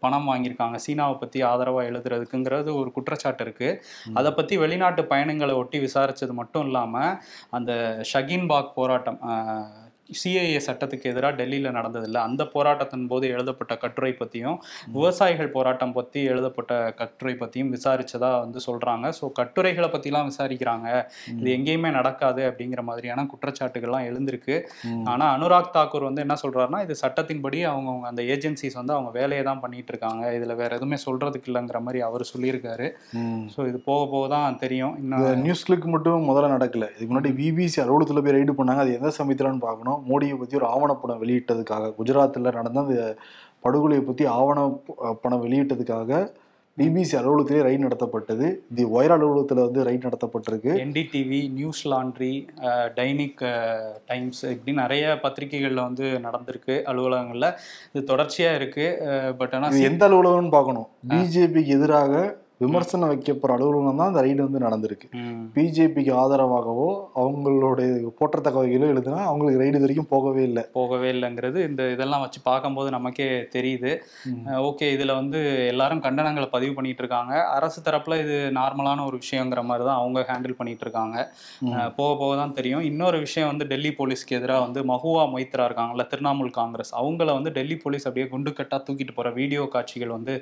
பணம் 0.00 0.28
வாங்கியிருக்காங்க. 0.28 0.76
சீனாவை 0.86 1.16
பத்தி 1.20 1.38
ஆதரவா 1.42 1.84
எழுதுறதுக்குங்கிறது 1.90 2.70
ஒரு 2.80 2.92
குற்றச்சாட்டு 2.92 3.44
இருக்கு. 3.44 3.70
அதை 4.14 4.32
பத்தி 4.32 4.56
வெளிநாட்டு 4.58 5.04
பயணங்களை 5.04 5.54
ஒட்டி 5.54 5.80
விசாரிச்சது 5.86 6.34
மட்டும் 6.40 6.64
இல்லாம 6.64 6.94
அந்த 7.50 7.72
ஷகின் 8.12 8.46
பாக் 8.46 8.74
போராட்டம் 8.74 9.20
சிஏஏ 10.20 10.60
சட்டத்துக்கு 10.68 11.10
எதிராக 11.12 11.32
டெல்லியில் 11.40 11.76
நடந்ததில்ல. 11.78 12.18
அந்த 12.28 12.42
போராட்டத்தின் 12.54 13.06
போது 13.12 13.24
எழுதப்பட்ட 13.34 13.72
கட்டுரை 13.84 14.12
பற்றியும் 14.20 14.58
விவசாயிகள் 14.96 15.52
போராட்டம் 15.56 15.94
பற்றி 15.98 16.20
எழுதப்பட்ட 16.32 16.72
கட்டுரை 17.00 17.34
பற்றியும் 17.42 17.72
விசாரிச்சதா 17.76 18.30
வந்து 18.44 18.60
சொல்கிறாங்க 18.68 19.06
ஸோ 19.18 19.26
கட்டுரைகளை 19.40 19.88
பற்றிலாம் 19.94 20.28
விசாரிக்கிறாங்க. 20.30 20.88
இது 21.40 21.50
எங்கேயுமே 21.56 21.92
நடக்காது 21.98 22.42
அப்படிங்கிற 22.50 22.82
மாதிரியான 22.90 23.26
குற்றச்சாட்டுகள்லாம் 23.32 24.08
எழுந்திருக்கு. 24.10 24.56
ஆனால் 25.12 25.30
அனுராக் 25.36 25.74
தாக்கூர் 25.76 26.08
வந்து 26.08 26.24
என்ன 26.26 26.36
சொல்றாருன்னா 26.44 26.82
இது 26.86 26.96
சட்டத்தின்படி 27.04 27.60
அவங்க 27.72 28.08
அந்த 28.12 28.22
ஏஜென்சிஸ் 28.34 28.78
வந்து 28.80 28.94
அவங்க 28.96 29.12
வேலையை 29.18 29.44
தான் 29.50 29.62
பண்ணிட்டு 29.64 29.92
இருக்காங்க. 29.94 30.24
இதில் 30.38 30.58
வேற 30.62 30.70
எதுவுமே 30.78 30.98
சொல்றதுக்கு 31.06 31.50
இல்லைங்கிற 31.52 31.80
மாதிரி 31.86 32.00
அவர் 32.08 32.24
சொல்லியிருக்காரு. 32.32 32.88
ஸோ 33.54 33.60
இது 33.70 33.80
போக 33.88 34.02
போக 34.14 34.24
தான் 34.34 34.58
தெரியும். 34.64 34.94
இன்னும் 35.02 35.42
நியூஸ் 35.46 35.66
கிளிக் 35.68 35.88
மட்டும் 35.94 36.28
முதல்ல 36.30 36.52
நடக்கல. 36.56 36.86
இதுக்கு 36.94 37.10
முன்னாடி 37.12 37.32
பிபிசி 37.40 37.80
அலுவலகத்தில் 37.84 38.24
போய் 38.26 38.36
ரைடு 38.38 38.58
பண்ணாங்க. 38.60 38.84
அது 38.86 38.96
எந்த 38.98 39.12
சமயத்துலன்னு 39.20 39.66
பார்க்கணும். 39.68 39.99
மோடியை 40.10 40.36
பற்றி 40.38 40.60
ஒரு 40.60 40.68
ஆவணப்படம் 40.74 41.22
வெளியிட்டதுக்காக 41.24 41.94
குஜராத்தில் 41.98 42.58
நடந்த 42.60 42.84
அந்த 42.84 43.00
படுகொலையை 43.64 44.04
பற்றி 44.04 44.24
ஆவண 44.38 44.60
படம் 45.24 45.44
வெளியிட்டதுக்காக 45.46 46.20
பிபிசி 46.78 47.14
அலுவலகத்திலே 47.18 47.62
ரைடு 47.66 47.80
நடத்தப்பட்டது. 47.84 48.46
தி 48.76 48.84
ஒயர் 48.96 49.14
அலுவலகத்தில் 49.14 49.62
வந்து 49.64 49.80
ரைடு 49.88 50.02
நடத்தப்பட்டிருக்கு. 50.06 50.70
NDTV 50.84 51.40
news 51.56 51.82
laundry 51.92 52.30
Dainik 52.98 53.42
Times 54.10 54.42
இப்படி 54.52 54.74
நிறைய 54.82 55.04
பத்திரிகைகளில் 55.24 55.86
வந்து 55.86 56.06
நடந்திருக்கு 56.26 56.76
அலுவலகங்களில். 56.92 57.48
இது 57.92 58.02
தொடர்ச்சியாக 58.12 58.58
இருக்கு 58.60 58.86
பட் 59.40 59.56
ஆனால் 59.58 59.88
எந்த 59.90 60.08
அலுவலகம்னு 60.08 60.56
பார்க்கணும். 60.58 60.88
பிஜேபிக்கு 61.12 61.74
எதிராக 61.78 62.22
விமர்சனம் 62.62 63.10
வைக்கப்படுற 63.10 63.54
அலுவலகம் 63.56 64.00
தான் 64.00 64.10
அந்த 64.10 64.22
ரைடு 64.24 64.40
வந்து 64.46 64.60
நடந்திருக்கு. 64.64 65.06
பிஜேபிக்கு 65.54 66.12
ஆதரவாகவோ 66.22 66.88
அவங்களுடைய 67.22 67.90
போற்றத்தக்க 68.18 68.56
வகையிலோ 68.62 68.88
எழுதுனா 68.94 69.20
அவங்களுக்கு 69.28 69.60
ரைடு 69.62 69.78
வரைக்கும் 69.84 70.08
போகவே 70.12 70.42
இல்லை. 70.48 70.62
போகவே 70.76 71.08
இல்லைங்கிறது 71.14 71.58
இந்த 71.68 71.82
இதெல்லாம் 71.94 72.24
வச்சு 72.24 72.40
பார்க்கும்போது 72.48 72.90
நமக்கே 72.96 73.28
தெரியுது. 73.54 73.92
ஓகே 74.68 74.88
இதில் 74.96 75.14
வந்து 75.20 75.40
எல்லாரும் 75.72 76.02
கண்டனங்களை 76.06 76.48
பதிவு 76.56 76.74
பண்ணிட்டு 76.78 77.02
இருக்காங்க. 77.04 77.32
அரசு 77.56 77.80
தரப்புல 77.88 78.18
இது 78.24 78.36
நார்மலான 78.58 79.04
ஒரு 79.08 79.18
விஷயங்கிற 79.22 79.62
மாதிரி 79.70 79.86
தான் 79.88 80.00
அவங்க 80.02 80.26
ஹேண்டில் 80.32 80.58
பண்ணிட்டு 80.60 80.86
இருக்காங்க. 80.86 81.16
போக 82.00 82.10
போக 82.22 82.30
தான் 82.42 82.54
தெரியும். 82.60 82.84
இன்னொரு 82.90 83.20
விஷயம் 83.26 83.50
வந்து 83.52 83.68
டெல்லி 83.72 83.92
போலீஸ்க்கு 84.00 84.38
எதிராக 84.40 84.66
வந்து 84.66 84.82
மஹுவா 84.92 85.24
மொய்த்ரா 85.36 85.66
இருக்காங்கல்ல 85.70 86.06
திரிணாமுல் 86.12 86.54
காங்கிரஸ் 86.60 86.94
அவங்கள 87.00 87.30
வந்து 87.38 87.54
டெல்லி 87.58 87.78
போலீஸ் 87.86 88.06
அப்படியே 88.10 88.28
குண்டுக்கட்டா 88.34 88.78
தூக்கிட்டு 88.86 89.16
போற 89.18 89.28
வீடியோ 89.40 89.64
காட்சிகள் 89.76 90.14
வந்து 90.18 90.36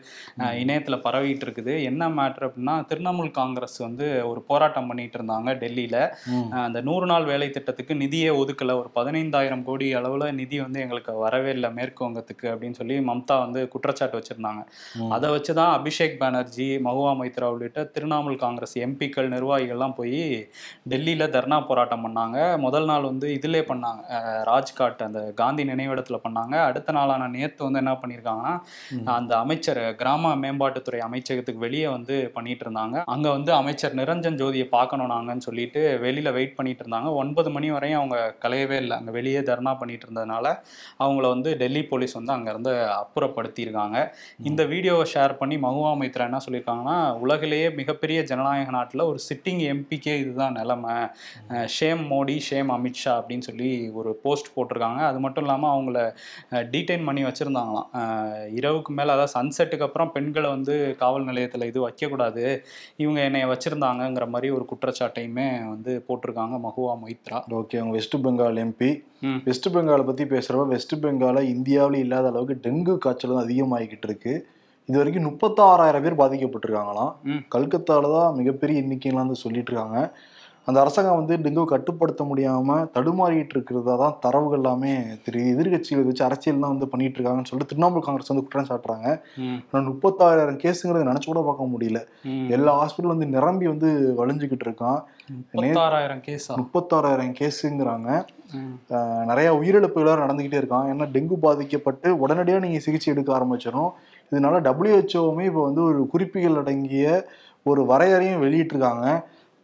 இணையத்துல 0.65 0.99
பரவிட்டு 1.09 1.47
இருக்குது. 1.49 1.75
என்ன 1.89 2.07
மேட்ரு 2.17 2.47
அப்படின்னா 2.49 2.75
திரிணாமுல் 2.91 3.31
காங்கிரஸ் 3.39 3.77
வந்து 3.85 4.07
ஒரு 4.31 4.41
போராட்டம் 4.51 4.89
பண்ணிட்டு 4.91 5.17
இருந்தாங்க 5.19 5.55
டெல்லியில. 5.63 5.97
அந்த 6.65 6.79
நூறு 6.89 7.07
நாள் 7.11 7.29
வேலை 7.31 7.49
திட்டத்துக்கு 7.51 7.95
நிதியே 8.03 8.31
ஒதுக்கல. 8.41 8.77
ஒரு 8.81 8.91
பதினைந்தாயிரம் 8.99 9.65
கோடி 9.69 9.89
அளவுல 9.99 10.31
நிதி 10.41 10.59
வந்து 10.65 10.83
எங்களுக்கு 10.85 11.13
வரவே 11.25 11.51
இல்லை 11.57 11.71
மேற்கு 11.79 12.07
வங்கத்துக்கு 12.07 12.47
அப்படின்னு 12.53 12.79
சொல்லி 12.81 12.97
மம்தா 13.11 13.37
வந்து 13.45 13.63
குற்றச்சாட்டு 13.75 14.19
வச்சிருந்தாங்க. 14.21 14.63
அதை 15.17 15.31
வச்சுதான் 15.35 15.73
அபிஷேக் 15.79 16.17
பானர்ஜி 16.23 16.69
மஹுவா 16.87 17.13
மைத்ரா 17.21 17.49
உள்ளிட்ட 17.55 17.87
திரிணாமுல் 17.95 18.39
காங்கிரஸ் 18.45 18.77
எம்பிக்கள் 18.87 19.33
நிர்வாகிகள்லாம் 19.35 19.97
போய் 19.99 20.23
டெல்லியில 20.93 21.31
தர்ணா 21.37 21.61
போராட்டம் 21.69 22.05
பண்ணாங்க. 22.07 22.39
முதல் 22.67 22.89
நாள் 22.91 23.09
வந்து 23.11 23.27
இதிலே 23.39 23.63
பண்ணாங்க. 23.71 24.03
ராஜ்காட் 24.51 25.07
அந்த 25.07 25.21
காந்தி 25.41 25.65
நினைவிடத்துல 25.71 26.19
பண்ணாங்க. 26.27 26.55
அடுத்த 26.69 26.97
நாளான 26.99 27.29
நேத்து 27.37 27.61
வந்து 27.67 27.83
என்ன 27.83 27.93
பண்ணியிருக்காங்கன்னா 28.01 28.55
அந்த 29.17 29.33
அமைச்சர் 29.45 29.81
கிராம 30.01 30.35
மேம்பாட்டுத்துறை 30.43 31.01
அமைச்சகத்துக்கு 31.07 31.65
வெளியே 31.67 31.87
வந்து 31.99 32.17
பண்ணிட்டு 32.37 32.65
இருந்தாங்க 32.67 32.97
அங்க 33.15 33.27
வந்து 33.37 33.51
அமைச்சர் 33.61 33.99
நிரஞ்சன் 34.01 34.41
ஜோதியை 34.43 34.67
பார்க்கணும் 34.77 35.13
நாங்கன்னு 35.15 35.47
சொல்லிட்டு 35.49 35.81
வெளியில 36.05 36.29
வெயிட் 36.39 36.57
பண்ணிட்டு 36.59 36.83
இருந்தாங்க 36.85 37.11
ஒன்பது 37.23 37.49
மணி 37.57 37.69
வரையும் 37.77 38.01
அவங்க 38.01 38.17
கலையவே 38.45 38.77
இல்லை. 38.83 38.95
அங்கே 39.01 39.13
வெளியே 39.19 39.41
தர்ணா 39.51 39.73
பண்ணிட்டு 39.81 40.07
இருந்ததுனால 40.07 40.47
அவங்கள 41.03 41.27
வந்து 41.35 41.51
டெல்லி 41.63 41.83
போலீஸ் 41.91 42.17
வந்து 42.19 42.33
அங்கேருந்து 42.37 42.73
அப்புறப்படுத்தியிருக்காங்க. 43.01 43.97
இந்த 44.49 44.63
வீடியோவை 44.73 45.05
ஷேர் 45.15 45.35
பண்ணி 45.41 45.59
மகுவா 45.67 45.93
மைத்ரா 46.01 46.27
என்ன 46.29 46.41
சொல்லியிருக்காங்கன்னா 46.47 46.97
உலகிலேயே 47.25 47.69
மிகப்பெரிய 47.81 48.19
ஜனநாயக 48.31 48.73
நாட்டில் 48.79 49.07
ஒரு 49.11 49.21
சிட்டிங் 49.29 49.63
எம்பிக்கே 49.73 50.15
இதுதான் 50.23 50.57
நிலைமை. 50.61 50.97
ஷேம் 51.77 52.03
மோடி 52.13 52.37
ஷேம் 52.49 52.71
அமித்ஷா 52.77 53.15
அப்படின்னு 53.21 53.47
சொல்லி 53.51 53.71
ஒரு 54.01 54.13
போஸ்ட் 54.25 54.53
போட்டிருக்காங்க. 54.57 55.01
அது 55.11 55.19
மட்டும் 55.27 55.45
இல்லாமல் 55.47 55.73
அவங்கள 55.75 55.99
டீடைன் 56.75 57.07
பண்ணி 57.09 57.25
வச்சுருந்தாங்களாம். 57.29 57.89
இரவுக்கு 58.59 58.93
மேலே 58.99 59.11
அதாவது 59.17 59.35
சன்செட்டுக்கு 59.37 59.87
அப்புறம் 59.89 60.13
பெண்களை 60.17 60.49
வந்து 60.57 60.75
காவல் 61.03 61.29
நிலையத்தில் 61.31 61.69
இது 61.71 61.81
வைக்கக்கூடாது. 61.89 62.45
இவங்க 63.03 63.21
என்னை 63.29 63.43
வச்சுருந்தாங்கங்கிற 63.53 64.27
மாதிரி 64.35 64.49
ஒரு 64.57 64.65
குற்றச்சாட்டையுமே 64.73 65.47
வந்து 65.73 65.93
போட்டிருக்காங்க 66.09 66.57
மகுவா 66.67 66.95
மொய்த்ரா 67.03 67.41
ஓகே 67.61 67.81
அவங்க 67.81 67.95
வெஸ்ட் 67.99 68.17
பெங்கால் 68.27 68.61
எம்பி. 68.65 68.91
வெஸ்ட் 69.49 69.69
பெங்காலை 69.77 70.07
பற்றி 70.11 70.27
பேசுகிறப்ப 70.35 70.67
வெஸ்ட் 70.75 70.97
பெங்கால 71.05 71.43
இந்தியாவில் 71.55 72.03
இல்லாத 72.05 72.31
அளவுக்கு 72.33 72.57
டெங்கு 72.67 72.97
காய்ச்சல் 73.07 73.43
அதிகமாகிக்கிட்டு 73.45 74.09
இருக்கு. 74.11 74.35
இது 74.89 74.99
வரைக்கும் 74.99 75.29
முப்பத்தாறாயிரம் 75.29 76.05
பேர் 76.05 76.21
பாதிக்கப்பட்டிருக்காங்களாம். 76.21 77.13
கல்கத்தால 77.55 78.11
தான் 78.17 78.37
மிகப்பெரிய 78.41 78.83
எண்ணிக்கைலாம் 78.83 79.25
வந்து 79.25 79.43
சொல்லிட்டு 79.45 79.71
இருக்காங்க. 79.73 79.99
அந்த 80.69 80.79
அரசாங்கம் 80.83 81.19
வந்து 81.19 81.35
டெங்கு 81.45 81.63
கட்டுப்படுத்த 81.71 82.23
முடியாம 82.31 82.75
தடுமாறிட்டு 82.95 83.55
இருக்கிறதா 83.57 83.95
தான் 84.03 84.17
தரவுகள் 84.25 84.61
எல்லாமே 84.61 84.91
தெரியுது. 85.27 85.53
எதிர்கட்சிகளை 85.55 86.03
வச்சு 86.09 86.25
அரசியல் 86.27 86.61
தான் 86.65 86.73
வந்து 86.75 86.89
பண்ணிட்டு 86.93 87.17
இருக்காங்கன்னு 87.19 87.51
சொல்லிட்டு 87.51 87.71
திரிணாமுல் 87.71 88.05
காங்கிரஸ் 88.07 88.33
வந்து 88.33 88.45
குற்றம் 88.47 88.69
சாட்டுறாங்க. 88.71 89.07
ம், 89.45 89.57
ஆனா 89.71 89.81
முப்பத்தாயிரம் 89.91 90.59
கேஸுங்கிறத 90.65 91.07
நினைச்சு 91.11 91.31
கூட 91.31 91.43
பார்க்க 91.47 91.73
முடியல. 91.75 92.01
எல்லா 92.57 92.75
ஹாஸ்பிட்டல் 92.81 93.15
வந்து 93.15 93.29
நிரம்பி 93.37 93.69
வந்து 93.73 93.91
வழிஞ்சுக்கிட்டு 94.21 94.67
இருக்கான். 94.69 95.01
முப்பத்தாறாயிரம் 95.55 96.23
கேஸா? 96.29 96.53
முப்பத்தாறாயிரம் 96.61 97.33
கேஸுங்கிறாங்க. 97.41 98.11
நிறைய 99.31 99.49
உயிரிழப்புகள் 99.61 100.23
நடந்துகிட்டே 100.25 100.61
இருக்கான். 100.63 100.87
ஏன்னா 100.93 101.09
டெங்கு 101.17 101.39
பாதிக்கப்பட்டு 101.47 102.11
உடனடியாக 102.25 102.65
நீங்கள் 102.67 102.85
சிகிச்சை 102.87 103.11
எடுக்க 103.15 103.33
ஆரம்பிச்சிடும் 103.39 103.91
இதனால 104.33 104.63
டபிள்யூஹெச்ஓவுமே 104.69 105.45
இப்போ 105.51 105.65
வந்து 105.69 105.83
ஒரு 105.91 106.01
குறிப்புகள் 106.13 106.61
அடங்கிய 106.63 107.09
ஒரு 107.67 107.83
வரையறையும் 107.91 108.43
வெளியிட்டிருக்காங்க. 108.45 109.07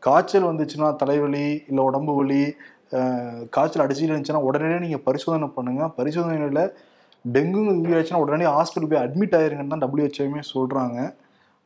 காய்ச்சல் 0.07 0.51
வந்துச்சுன்னா 0.51 0.89
தலைவலி 1.03 1.47
இல்லை 1.71 1.83
உடம்பு 1.91 2.13
வலி 2.21 2.43
காய்ச்சல் 3.57 3.85
அடிச்சுட்டு 3.85 4.13
இருந்துச்சுன்னா 4.13 4.47
உடனே 4.49 4.79
நீங்கள் 4.85 5.05
பரிசோதனை 5.09 5.49
பண்ணுங்கள் 5.57 5.93
பரிசோதனையில் 5.99 6.65
டெங்கு 7.25 7.61
உயிராச்சுன்னா 7.83 8.23
உடனே 8.25 8.47
ஹாஸ்பிட்டல் 8.57 8.91
போய் 8.91 9.05
அட்மிட் 9.05 9.37
ஆயிருங்கன்னு 9.39 9.75
தான் 9.75 9.85
டபிள்யூஹெச்ஓமே 9.85 10.43
சொல்கிறாங்க 10.55 10.99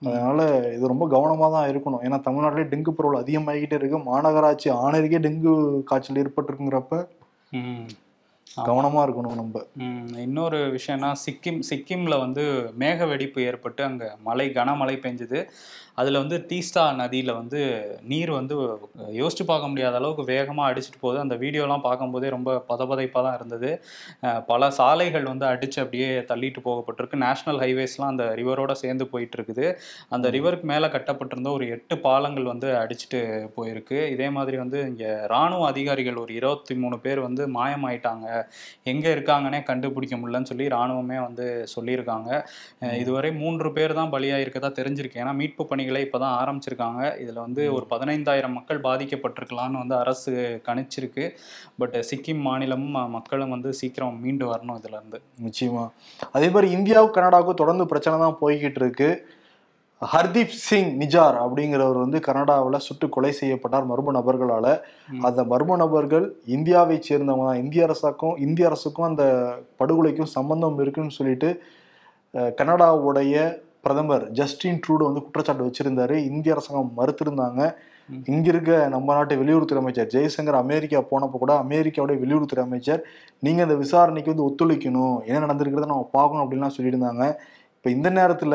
அதனால 0.03 0.41
இது 0.75 0.91
ரொம்ப 0.93 1.05
கவனமாக 1.15 1.51
தான் 1.55 1.69
இருக்கணும். 1.71 2.03
ஏன்னா 2.07 2.19
தமிழ்நாட்டிலே 2.27 2.67
டெங்கு 2.73 2.91
பரவல் 2.97 3.23
அதிகமாகிக்கிட்டே 3.23 3.79
இருக்கு. 3.79 3.99
மாநகராட்சி 4.11 4.69
ஆணையருக்கே 4.83 5.21
டெங்கு 5.25 5.53
காய்ச்சல் 5.89 6.21
ஏற்பட்டிருக்குங்கிறப்ப 6.23 7.01
ம். 8.57 8.67
கவனமா 8.69 9.01
இருக்கணும் 9.07 9.41
நம்ம. 9.41 9.63
இன்னொரு 10.25 10.61
விஷயம்னா 10.77 11.11
சிக்கிம் 11.25 11.61
சிக்கிம்ல 11.71 12.15
வந்து 12.19 12.45
மேக 12.79 13.07
வெடிப்பு 13.09 13.41
ஏற்பட்டு 13.49 13.83
அங்க 13.85 14.15
மழை 14.25 14.47
கனமழை 14.57 14.97
பெஞ்சுது. 15.05 15.41
அதுல 15.99 16.21
வந்து 16.23 16.37
தீஸ்தா 16.51 16.83
நதியில 16.99 17.31
வந்து 17.39 17.61
நீர் 18.11 18.31
வந்து 18.31 18.55
யோசிச்சு 19.17 19.45
பார்க்க 19.45 19.71
முடியாத 19.71 19.97
அளவுக்கு 20.01 20.25
வேகமா 20.29 20.65
அடிச்சிட்டு 20.69 21.01
போகுது. 21.01 21.19
அந்த 21.25 21.37
வீடியோலாம் 21.37 21.85
பார்க்கும்போதே 21.87 22.29
ரொம்ப 22.35 22.51
பதபதைப்பா 22.69 23.21
தான் 23.27 23.37
இருந்தது 23.39 23.71
பல 24.51 24.71
சாலைகள் 24.79 25.27
வந்து 25.31 25.47
அடிச்சு 25.51 25.79
அப்படியே 25.85 26.11
தள்ளிட்டு 26.31 26.63
போகப்பட்டிருக்கு. 26.67 27.23
நேஷனல் 27.25 27.61
ஹைவேஸ்லாம் 27.65 28.13
அந்த 28.15 28.27
ரிவரோட 28.41 28.73
சேர்ந்து 28.83 29.07
போயிட்டு 29.13 29.39
இருக்குது 29.39 29.67
அந்த 30.11 30.27
ரிவருக்கு 30.37 30.69
மேலே 30.73 30.89
கட்டப்பட்டிருந்த 30.95 31.53
ஒரு 31.57 31.67
எட்டு 31.77 31.97
பாலங்கள் 32.07 32.51
வந்து 32.53 32.71
அடிச்சிட்டு 32.83 33.23
போயிருக்கு. 33.59 33.99
இதே 34.15 34.31
மாதிரி 34.39 34.59
வந்து 34.65 34.81
இங்கே 34.91 35.13
ராணுவ 35.35 35.67
அதிகாரிகள் 35.73 36.23
ஒரு 36.25 36.35
இருபத்தி 36.41 36.77
மூணு 36.85 36.99
பேர் 37.01 37.27
வந்து 37.27 37.45
மாயமாயிட்டாங்க. 37.59 38.27
எங்க 38.93 39.07
இருக்காங்கன்னே 39.17 39.61
கண்டுபிடிக்க 39.71 40.17
முடியலன்னு 40.17 40.51
சொல்லி 40.51 40.67
ராணுவமே 40.77 41.19
வந்து 41.27 41.47
சொல்லியிருக்காங்க. 41.75 42.31
இதுவரை 43.03 43.31
மூன்று 43.41 43.73
பேர் 43.77 43.97
தான் 44.01 44.13
பலியாயிருக்கதா 44.15 44.71
தெரிஞ்சிருக்கு. 44.81 45.21
ஏன்னா 45.23 45.35
மீட்பு 45.41 45.67
பணிகளை 45.73 46.03
இப்பதான் 46.09 46.37
ஆரம்பிச்சிருக்காங்க. 46.41 47.03
இதுல 47.25 47.39
வந்து 47.47 47.65
ஒரு 47.77 47.87
பதினைந்தாயிரம் 47.91 48.57
மக்கள் 48.59 48.85
பாதிக்கப்பட்டிருக்கலாம்னு 48.89 49.83
வந்து 49.83 49.97
அரசு 50.03 50.33
கணிச்சிருக்கு. 50.69 51.27
பட் 51.83 51.97
சிக்கிம் 52.11 52.45
மாநிலமும் 52.49 52.97
மக்களும் 53.17 53.55
வந்து 53.57 53.73
சீக்கிரம் 53.73 54.21
மீண்டு 54.25 54.47
வரணும் 54.53 54.79
இதுல 54.81 54.97
இருந்து. 55.01 55.21
நிச்சயமா. 55.49 55.87
அதே 56.33 56.49
மாதிரி 56.49 56.69
இந்தியாவுக்கும் 56.77 57.17
கனடாவுக்கும் 57.19 57.63
தொடர்ந்து 57.63 57.87
பிரச்சனை 57.87 58.17
தான் 58.25 58.39
போய்கிட்டு 58.41 58.81
இருக்கு. 58.85 59.11
ஹர்தீப் 60.03 60.53
சிங் 60.65 60.91
நிஜார் 61.01 61.37
அப்படிங்கிறவர் 61.45 61.97
வந்து 62.03 62.19
கனடாவில் 62.27 62.85
சுட்டு 62.85 63.07
கொலை 63.15 63.31
செய்யப்பட்டார் 63.39 63.89
மர்ம 63.91 64.13
நபர்களால. 64.17 64.67
அந்த 65.29 65.41
மர்ம 65.53 65.77
நபர்கள் 65.83 66.27
இந்தியாவை 66.57 66.97
சேர்ந்தவங்க 67.09 67.47
தான். 67.49 67.61
இந்திய 67.65 67.87
அரசாக்கும் 67.89 68.37
இந்திய 68.47 68.69
அரசுக்கும் 68.71 69.09
அந்த 69.09 69.25
படுகொலைக்கும் 69.81 70.31
சம்பந்தம் 70.37 70.79
இருக்குன்னு 70.85 71.17
சொல்லிட்டு 71.19 71.51
கனடாவுடைய 72.61 73.35
பிரதமர் 73.85 74.25
ஜஸ்டின் 74.39 74.81
ட்ரூடோ 74.85 75.05
வந்து 75.09 75.25
குற்றச்சாட்டு 75.27 75.67
வச்சிருந்தாரு. 75.69 76.17
இந்திய 76.31 76.55
அரசாங்கம் 76.57 76.97
மறுத்திருந்தாங்க. 76.99 77.61
இங்க 78.33 78.47
இருக்க 78.53 78.73
நம்ம 78.95 79.15
நாட்டு 79.17 79.35
வெளியுறவுத்துறை 79.43 79.81
அமைச்சர் 79.83 80.13
ஜெய்சங்கர் 80.15 80.63
அமெரிக்கா 80.65 81.01
போனப்போ 81.13 81.39
கூட 81.43 81.55
அமெரிக்காவுடைய 81.65 82.19
வெளியுறவுத்துறை 82.23 82.63
அமைச்சர் 82.69 83.01
நீங்க 83.47 83.63
அந்த 83.67 83.77
விசாரணைக்கு 83.85 84.33
வந்து 84.35 84.49
ஒத்துழைக்கணும். 84.49 85.17
என்ன 85.29 85.41
நடந்திருக்கிறத 85.47 85.95
நம்ம 85.95 86.11
பார்க்கணும் 86.19 86.45
அப்படின்லாம் 86.45 86.77
சொல்லியிருந்தாங்க. 86.77 87.25
இப்போ 87.79 87.91
இந்த 87.97 88.11
நேரத்துல 88.19 88.55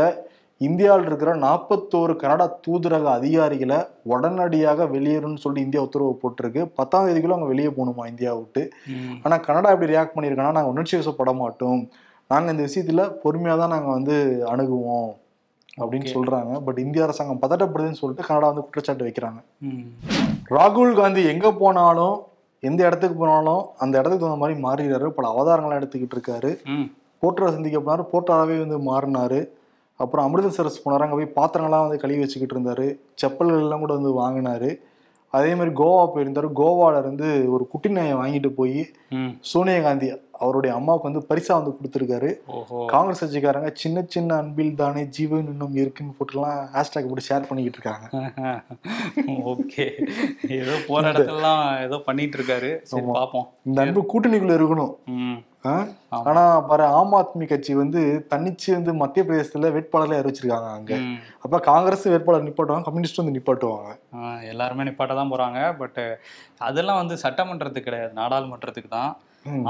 இந்தியாவில் 0.57 1.05
இருக்கிற 1.05 1.35
நாற்பத்தோரு 1.35 2.15
கனடா 2.15 2.57
தூதரக 2.67 3.03
அதிகாரிகளை 3.03 3.77
உடனடியாக 4.03 4.85
வெளியேறும்னு 4.85 5.37
சொல்லி 5.37 5.61
இந்தியா 5.61 5.83
உத்தரவு 5.83 6.19
போட்டிருக்கு. 6.21 6.71
பத்தாம் 6.75 7.07
தேதிக்குள்ள 7.07 7.35
அவங்க 7.35 7.45
வெளியே 7.45 7.67
போகணுமா 7.67 8.07
இந்தியா 8.07 8.33
விட்டு? 8.33 8.69
ம். 8.87 9.19
ஆனா 9.23 9.37
கனடா 9.37 9.71
எப்படி 9.71 9.93
ரியாக்ட் 9.93 10.15
பண்ணியிருக்காங்கன்னா 10.15 10.51
நாங்கள் 10.51 10.63
உணர்ச்சி 10.63 10.97
வசப்பட 10.97 11.33
மாட்டோம். 11.33 11.89
நாங்க 12.27 12.51
இந்த 12.51 12.63
விஷயத்துல 12.63 13.15
பொறுமையா 13.23 13.57
தான் 13.57 13.69
நாங்க 13.69 13.91
வந்து 13.91 14.43
அணுகுவோம் 14.47 15.09
அப்படின்னு. 15.81 16.13
சொல்றாங்க. 16.13 16.63
பட் 16.63 16.77
இந்திய 16.77 17.03
அரசாங்கம் 17.03 17.41
பதட்டப்படுதுன்னு 17.41 17.91
சொல்லிட்டு 17.91 18.27
கனடா 18.27 18.47
வந்து 18.47 18.61
குற்றச்சாட்டு 18.61 19.05
வைக்கிறாங்க. 19.05 19.39
ராகுல் 20.49 20.95
காந்தி 20.95 21.25
எங்க 21.25 21.51
போனாலும் 21.51 22.19
எந்த 22.59 22.85
இடத்துக்கு 22.85 23.17
போனாலும் 23.17 23.65
அந்த 23.77 23.99
இடத்துக்கு 23.99 24.27
தகுந்த 24.27 24.45
மாதிரி 24.45 24.61
மாறிடுறாரு. 24.61 25.09
பல 25.09 25.33
அவதாரங்களை 25.37 25.79
எடுத்துக்கிட்டு 25.79 26.15
இருக்காரு. 26.15 26.63
ம். 26.65 26.91
போர்ட்டரை 27.21 27.47
சந்திக்க 27.47 27.79
போனாரு. 27.79 28.03
போர்ட்டராகவே 28.13 28.67
வந்து 28.67 28.79
மாறினாரு. 28.79 29.47
அப்புறம் 30.03 30.25
அமிர்தசரஸ் 30.27 30.83
போனாரு. 30.85 31.05
அங்கே 31.05 31.19
போய் 31.19 31.37
பாத்திரங்கள்லாம் 31.39 31.85
வந்து 31.85 32.03
கழுவி 32.05 32.19
வச்சுக்கிட்டு 32.19 32.57
இருந்தாரு. 32.57 32.87
செப்பல்கள் 33.21 33.63
எல்லாம் 33.65 33.83
கூட 33.85 33.93
வந்து 33.99 34.11
வாங்கினாரு. 34.23 34.71
அதே 35.33 35.51
மாதிரி 35.55 35.71
கோவா 35.75 36.01
போயிருந்தாரு. 36.15 36.47
கோவால 36.59 36.99
இருந்து 36.99 37.51
ஒரு 37.51 37.63
குட்டி 37.67 37.89
நாயை 37.89 38.15
வாங்கிட்டு 38.15 38.49
போய். 38.57 38.81
சோனியா 39.51 39.79
காந்தி 39.81 40.07
அவருடைய 40.43 40.75
அம்மாவுக்கு 40.75 41.07
வந்து 41.09 41.23
பரிசா 41.29 41.53
வந்து 41.57 41.73
கொடுத்துருக்காரு. 41.77 42.29
காங்கிரஸ் 42.87 43.21
கட்சிக்காரங்க 43.23 43.69
சின்ன 43.73 44.03
சின்ன 44.07 44.35
அன்பில் 44.35 44.75
தானே 44.75 45.03
ஜீவன் 45.17 45.47
இன்னும் 45.51 45.75
இருக்குன்னு 45.75 46.13
போட்டுலாம் 46.19 46.59
ஹேஷ்டாக் 46.75 47.09
போட்டு 47.09 47.27
ஷேர் 47.29 47.47
பண்ணிக்கிட்டு 47.49 47.79
இருக்காங்க. 47.79 48.05
ஓகே. 49.53 49.85
ஏதோ 50.59 50.75
போற 50.87 51.11
இடத்துலலாம் 51.11 51.63
ஏதோ 51.85 51.99
பண்ணிட்டு 52.09 52.37
இருக்காரு. 52.37 52.71
பாப்போம். 53.19 53.47
இந்த 53.65 53.81
அன்பு 53.81 54.03
கூட்டணிக்குள்ள 54.13 54.57
இருக்கணும். 54.59 54.93
ஆனா 56.21 56.41
பாரு 56.67 56.84
ஆம் 56.93 57.13
ஆத்மி 57.17 57.45
கட்சி 57.45 57.73
வந்து 57.78 57.99
தன்னிச்சு 58.32 58.69
வந்து 58.71 58.93
மத்திய 58.99 59.23
பிரதேசத்துல 59.23 59.71
வேட்பாளர்ல 59.76 60.19
அறிவிச்சிருக்காங்க 60.19 60.69
அங்க. 60.73 60.93
அப்ப 61.43 61.60
காங்கிரஸ் 61.67 62.06
வேட்பாளர் 62.10 62.47
நிப்பாட்டுவாங்க 62.47 62.88
கம்யூனிஸ்ட் 62.88 63.21
வந்து 63.21 63.36
நிப்பாட்டுவாங்க 63.36 63.91
எல்லாருமே 64.49 64.88
நிப்பாட்ட 64.88 65.15
தான் 65.19 65.34
போறாங்க 65.34 65.60
பட் 65.80 66.02
அதெல்லாம் 66.62 67.02
வந்து 67.02 67.17
சட்டமன்றத்துக்கு 67.23 67.89
கிடையாது 67.89 68.13
நாடாளுமன்றத்துக்கு 68.13 68.91
தான். 68.91 69.13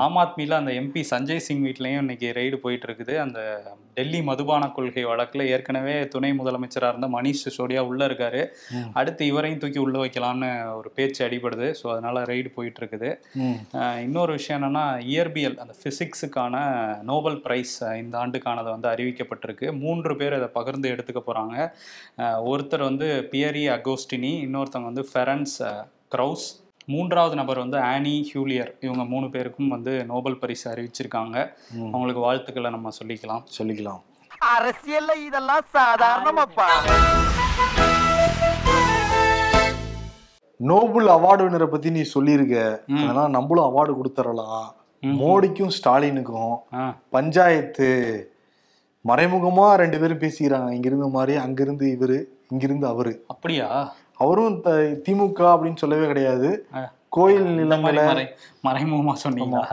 ஆம் 0.01 0.17
ஆத்மியில 0.21 0.57
அந்த 0.61 0.71
எம்பி 0.79 1.01
சஞ்சய் 1.11 1.43
சிங் 1.45 1.63
வீட்லயும் 1.65 2.01
இன்னைக்கு 2.03 2.27
ரெய்டு 2.37 2.57
போயிட்டு 2.63 2.85
இருக்குது 2.87 3.13
அந்த 3.23 3.39
டெல்லி 3.97 4.19
மதுபான 4.27 4.63
கொள்கை 4.75 5.03
வழக்குல 5.11 5.45
ஏற்கனவே 5.53 5.95
துணை 6.13 6.31
முதலமைச்சரா 6.39 6.89
இருந்த 6.91 7.07
மணிஷ் 7.15 7.41
சிசோடியா 7.45 7.81
உள்ள 7.89 8.01
இருக்காரு. 8.09 8.41
அடுத்து 8.99 9.23
இவரையும் 9.31 9.61
தூக்கி 9.63 9.79
உள்ள 9.85 9.97
வைக்கலாம்னு 10.03 10.49
ஒரு 10.79 10.89
பேச்சு 10.97 11.21
அடிபடுது. 11.27 11.67
ஸோ 11.79 11.85
அதனால 11.93 12.23
ரெய்டு 12.31 12.51
போயிட்டு 12.57 12.81
இருக்குது 12.83 13.11
இன்னொரு 14.05 14.33
விஷயம் 14.39 14.59
என்னன்னா 14.59 14.85
இயற்பியல் 15.13 15.59
அந்த 15.65 15.75
ஃபிசிக்ஸுக்கான 15.81 16.55
நோபல் 17.11 17.39
பிரைஸ் 17.45 17.75
இந்த 18.03 18.17
ஆண்டுக்கானது 18.23 18.69
வந்து 18.75 18.89
அறிவிக்கப்பட்டிருக்கு. 18.93 19.69
மூன்று 19.83 20.15
பேர் 20.21 20.39
அதை 20.39 20.49
பகிர்ந்து 20.59 20.93
எடுத்துக்க 20.95 21.23
போகிறாங்க 21.29 21.55
ஒருத்தர் 22.51 22.89
வந்து 22.89 23.09
பியரி 23.33 23.65
அகோஸ்டினி 23.77 24.33
இன்னொருத்தவங்க 24.47 24.91
வந்து 24.93 25.07
ஃபெரன்ஸ் 25.13 25.57
க்ரௌஸ் 26.15 26.47
மூன்றாவது 26.85 27.35
நபர் 27.35 27.57
வந்து 27.57 27.79
ஆனி 27.79 28.31
ஹியூலியர் 28.33 28.71
இவங்க 28.79 29.03
மூணு 29.03 29.29
பேருக்கும் 29.29 29.67
வந்து 29.67 30.05
நோபல் 30.05 30.37
பரிசு 30.37 30.71
அறிவிச்சிருக்காங்க. 30.71 31.49
அவங்களுக்கு 31.85 32.21
வாழ்த்துக்களை 32.21 32.69
நம்ம 32.69 32.89
சொல்லிக்கலாம். 33.03 33.43
சொல்லிக்கலாம். 33.61 34.01
அரசியல்ல 34.59 35.25
இதெல்லாம் 35.25 35.61
சாதாரணமாப்பா. 35.73 36.91
நோபல் 40.57 41.07
அவார்டு 41.07 41.49
வினரை 41.49 41.65
பத்தி 41.65 41.91
நீ 41.91 42.01
சொல்லியிருக்க. 42.01 42.83
ம். 42.87 43.03
அதனால 43.03 43.27
நம்மளும் 43.27 43.75
அவார்டு 43.75 44.05
கொடுத்துடலாம். 44.05 44.67
மோடிக்கும் 45.01 45.69
ஸ்டாலினுக்கும் 45.83 46.55
பஞ்சாயத்து 47.09 47.87
மறைமுகமா 49.07 49.73
ரெண்டு 49.73 49.99
பேரும் 49.99 50.19
பேசிக்கிறாங்க. 50.19 50.71
இங்கிருந்து 50.71 51.07
மாதிரி 51.07 51.37
அங்கிருந்து 51.37 51.97
இவரு 51.99 52.23
இங்கிருந்து 52.49 52.87
அவரு. 52.87 53.23
அப்படியா? 53.27 53.93
அவரும் 54.19 54.57
திமுக 55.05 55.41
அப்படின்னு 55.53 55.75
சொல்லவே 55.75 56.05
கிடையாது. 56.05 56.49
கோயில் 57.09 57.49
மறை 57.85 58.05
மறைமுகமா 58.67 59.13
சொன்னீங்களா? 59.23 59.63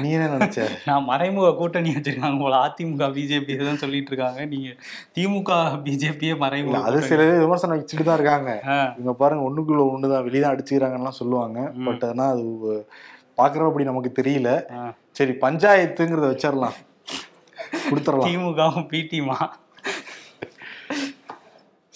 நீ 0.00 0.08
என்ன 0.10 0.26
நினைச்ச. 0.34 0.58
நான் 0.88 1.04
மறைமுக 1.04 1.48
கூட்டணி 1.54 1.90
வச்சிருக்காங்க 1.94 2.38
போல. 2.40 2.58
அதிமுக 2.66 3.08
பிஜேபி 3.14 3.56
தான் 3.60 3.80
சொல்லிட்டு 3.82 4.10
இருக்காங்க. 4.12 4.40
நீங்க 4.46 4.68
திமுக 5.16 5.50
பிஜேபியே 5.86 6.34
மறைமுக 6.38 6.82
அது. 6.82 7.00
சில 7.02 7.24
விமர்சனம் 7.40 7.78
வச்சுட்டு 7.78 8.02
தான் 8.02 8.18
இருக்காங்க. 8.20 8.50
ஆ, 8.66 8.76
இவங்க 8.96 9.14
பாருங்க 9.14 9.48
ஒண்ணுக்குள்ள 9.48 9.82
ஒண்ணுதான். 9.90 10.24
வெளியதான் 10.28 10.54
அடிச்சுக்கிறாங்கலாம் 10.54 11.20
சொல்லுவாங்க. 11.20 11.58
பட் 11.86 12.04
ஆனா 12.04 12.26
அது 12.28 12.44
பாக்குறப்ப 13.38 13.70
அப்படி 13.70 13.84
நமக்கு 13.84 14.12
தெரியல. 14.20 14.48
சரி 15.12 15.32
பஞ்சாயத்துங்கிறத 15.40 16.30
வச்சிடலாம் 16.32 16.78
கொடுத்துடலாம் 17.88 18.28
திமுகவும் 18.28 18.88
பிடிமா 18.90 19.38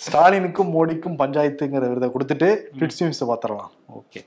ஸ்டாலினுக்கும் 0.08 0.70
மோடிக்கும் 0.74 1.16
பஞ்சாயத்துங்கிற 1.18 1.88
விருதை 1.88 2.08
கொடுத்துட்டு 2.08 2.48
பிட்ஸ் 2.78 3.00
நியூஸ் 3.02 3.24
பாத்திரலாம் 3.24 3.72
ஓகே 3.98 4.20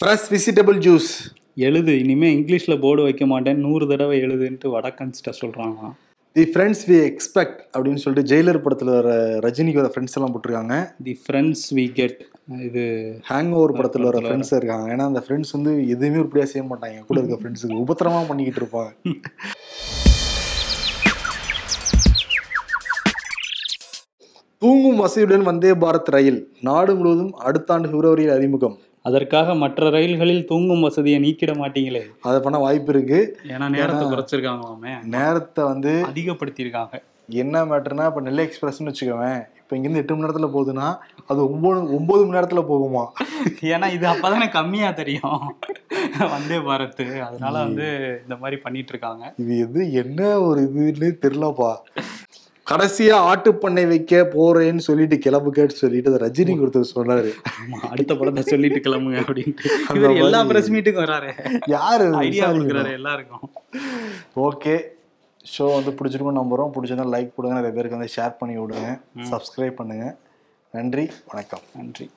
ஃப்ரெஷ் 0.00 0.26
வெஜிடபிள் 0.32 0.78
ஜூஸ் 0.78 1.10
எழுது. 1.54 1.92
இனிமே 1.98 2.28
இங்கிலீஷ்ல 2.36 2.80
போர்டு 2.80 3.02
வைக்க 3.02 3.26
மாட்டேன். 3.26 3.58
நூறு 3.58 3.88
தடவை 3.88 4.20
எழுதுன்ட்டு 4.20 4.72
வடக்கன்ஸ்ட 4.74 5.32
சொல்றாங்க. 5.40 5.80
தி 6.36 6.44
ஃப்ரெண்ட்ஸ் 6.52 6.82
வி 6.88 6.96
எக்ஸ்பெக்ட் 7.10 7.60
அப்படின்னு 7.74 7.94
சொல்லிட்டு 7.94 8.30
ஜெயிலர் 8.32 8.60
படத்துல 8.64 8.90
வர 8.90 9.38
ரஜினிக்கு 9.46 9.80
வர 9.82 9.90
ஃப்ரெண்ட்ஸ் 9.94 10.16
எல்லாம் 10.18 10.34
போட்டிருக்காங்க. 10.34 10.76
தி 11.02 11.20
ஃப்ரெண்ட்ஸ் 11.22 11.74
வி 11.74 11.92
கெட் 11.92 12.18
இது 12.58 12.82
ஹேங் 13.30 13.52
ஓவர் 13.52 13.76
படத்துல 13.78 14.08
வர 14.10 14.18
ஃப்ரெண்ட்ஸ் 14.18 14.52
இருக்காங்க. 14.54 14.94
ஏன்னா 14.94 15.06
அந்த 15.12 15.22
ஃப்ரெண்ட்ஸ் 15.26 15.52
வந்து 15.52 15.88
எதுவுமே 15.88 16.18
உருப்படியா 16.18 16.48
செய்ய 16.52 16.66
மாட்டாங்க. 16.72 17.00
கூட 17.06 17.20
இருக்க 17.20 17.38
ஃப்ரெண்ட்ஸுக்கு 17.42 17.82
உபத்திரமா 17.84 18.28
பண்ணிக்கிட்டு 18.28 18.62
இருப்பாங்க. 18.62 18.92
தூங்கும் 24.62 25.00
வசதியுடன் 25.00 25.42
வந்தே 25.48 25.70
பாரத் 25.82 26.10
ரயில். 26.14 26.38
நாடு 26.68 26.92
முழுவதும் 26.98 27.32
அடுத்த 27.46 27.72
ஆண்டு 27.74 27.88
பிப்ரவரியில் 27.92 28.32
அறிமுகம். 28.34 28.76
அதற்காக 29.08 29.54
மற்ற 29.62 29.90
ரயில்களில் 29.94 30.46
தூங்கும் 30.50 30.84
வசதியை 30.86 31.18
நீக்கிட 31.24 31.52
மாட்டீங்களே? 31.58 32.00
அதை 32.28 32.38
பண்ண 32.44 32.58
வாய்ப்பு 32.58 32.92
இருக்கு. 32.94 33.18
ஏன்னா 33.54 33.66
நேரத்தை 33.74 34.04
குறைச்சிருக்காங்களாமே 34.12 34.94
நேரத்தை 35.16 35.64
வந்து 35.64 35.92
அதிகப்படுத்தியிருக்காங்க. 36.10 37.00
என்ன 37.42 37.64
மேட்டர்னா 37.70 38.06
இப்போ 38.10 38.22
நெல்லை 38.28 38.42
எக்ஸ்பிரஸ்னு 38.46 38.88
வச்சுக்கோவேன் 38.90 39.40
இப்போ 39.60 39.76
இங்கேருந்து 39.76 40.02
எட்டு 40.02 40.16
மணி 40.16 40.24
நேரத்தில் 40.24 40.54
போகுதுன்னா 40.56 40.88
அது 41.30 41.40
ஒம்பது 41.52 41.78
ஒம்பது 41.98 42.22
மணி 42.24 42.36
நேரத்தில் 42.38 42.68
போகுமா? 42.72 43.04
ஏன்னா 43.72 43.86
இது 43.98 44.06
அப்பதானே 44.14 44.48
கம்மியா 44.58 44.90
தெரியும். 45.02 45.40
வந்தே 46.34 46.60
பாரத். 46.70 47.04
அதனால 47.28 47.54
வந்து 47.66 47.88
இந்த 48.24 48.36
மாதிரி 48.42 48.58
பண்ணிட்டு 48.66 48.92
இருக்காங்க. 48.94 49.24
இது 49.44 49.58
எது 49.66 49.92
என்ன 50.04 50.40
ஒரு 50.48 50.62
இதுன்னு 50.68 51.10
தெரியலப்பா. 51.26 51.72
கடைசியா 52.70 53.16
ஆட்டுப்பண்ணை 53.32 53.88
வைக்க 53.88 54.28
போறேன்னு 54.30 54.78
சொல்லிட்டு 54.78 55.16
கிளம்புக்கன்னு 55.16 55.68
சொல்லிட்டு 55.68 56.14
அதை 56.14 56.30
ரஜினி 56.30 56.58
ஒருத்தர் 56.58 56.84
சொன்னாரு. 56.94 57.30
ஆமா, 57.34 57.74
அடுத்த 57.74 58.14
படத்தை 58.14 58.42
சொல்லிட்டு 58.42 58.90
கிளம்புங்க 58.90 59.48
அப்படின்ட்டு. 59.88 60.16
எல்லா. 60.16 60.44
பிரஸ் 60.44 60.72
மீட்டுக்கும் 60.72 61.04
வராரு. 61.04 61.60
யாரு? 61.66 62.12
ஐடியா 62.14 62.50
கொடுக்குறாரு 62.50 62.92
எல்லாருக்கும். 62.92 63.50
ஓகே. 64.36 64.82
ஷோ 65.58 65.74
வந்து 65.74 65.90
பிடிச்சிருக்கும் 65.90 66.38
நம்புறோம். 66.38 66.70
பிடிச்சிருந்தா 66.74 67.16
லைக் 67.16 67.34
கொடுங்க. 67.34 67.60
நிறைய 67.60 67.70
பேருக்கு 67.70 67.96
வந்து 67.96 68.12
ஷேர் 68.16 68.34
பண்ணி 68.38 68.58
விடுங்க. 68.58 69.00
சப்ஸ்கிரைப் 69.16 69.70
பண்ணுங்க. 69.70 70.16
நன்றி. 70.70 71.10
வணக்கம். 71.26 71.60
நன்றி. 71.74 72.10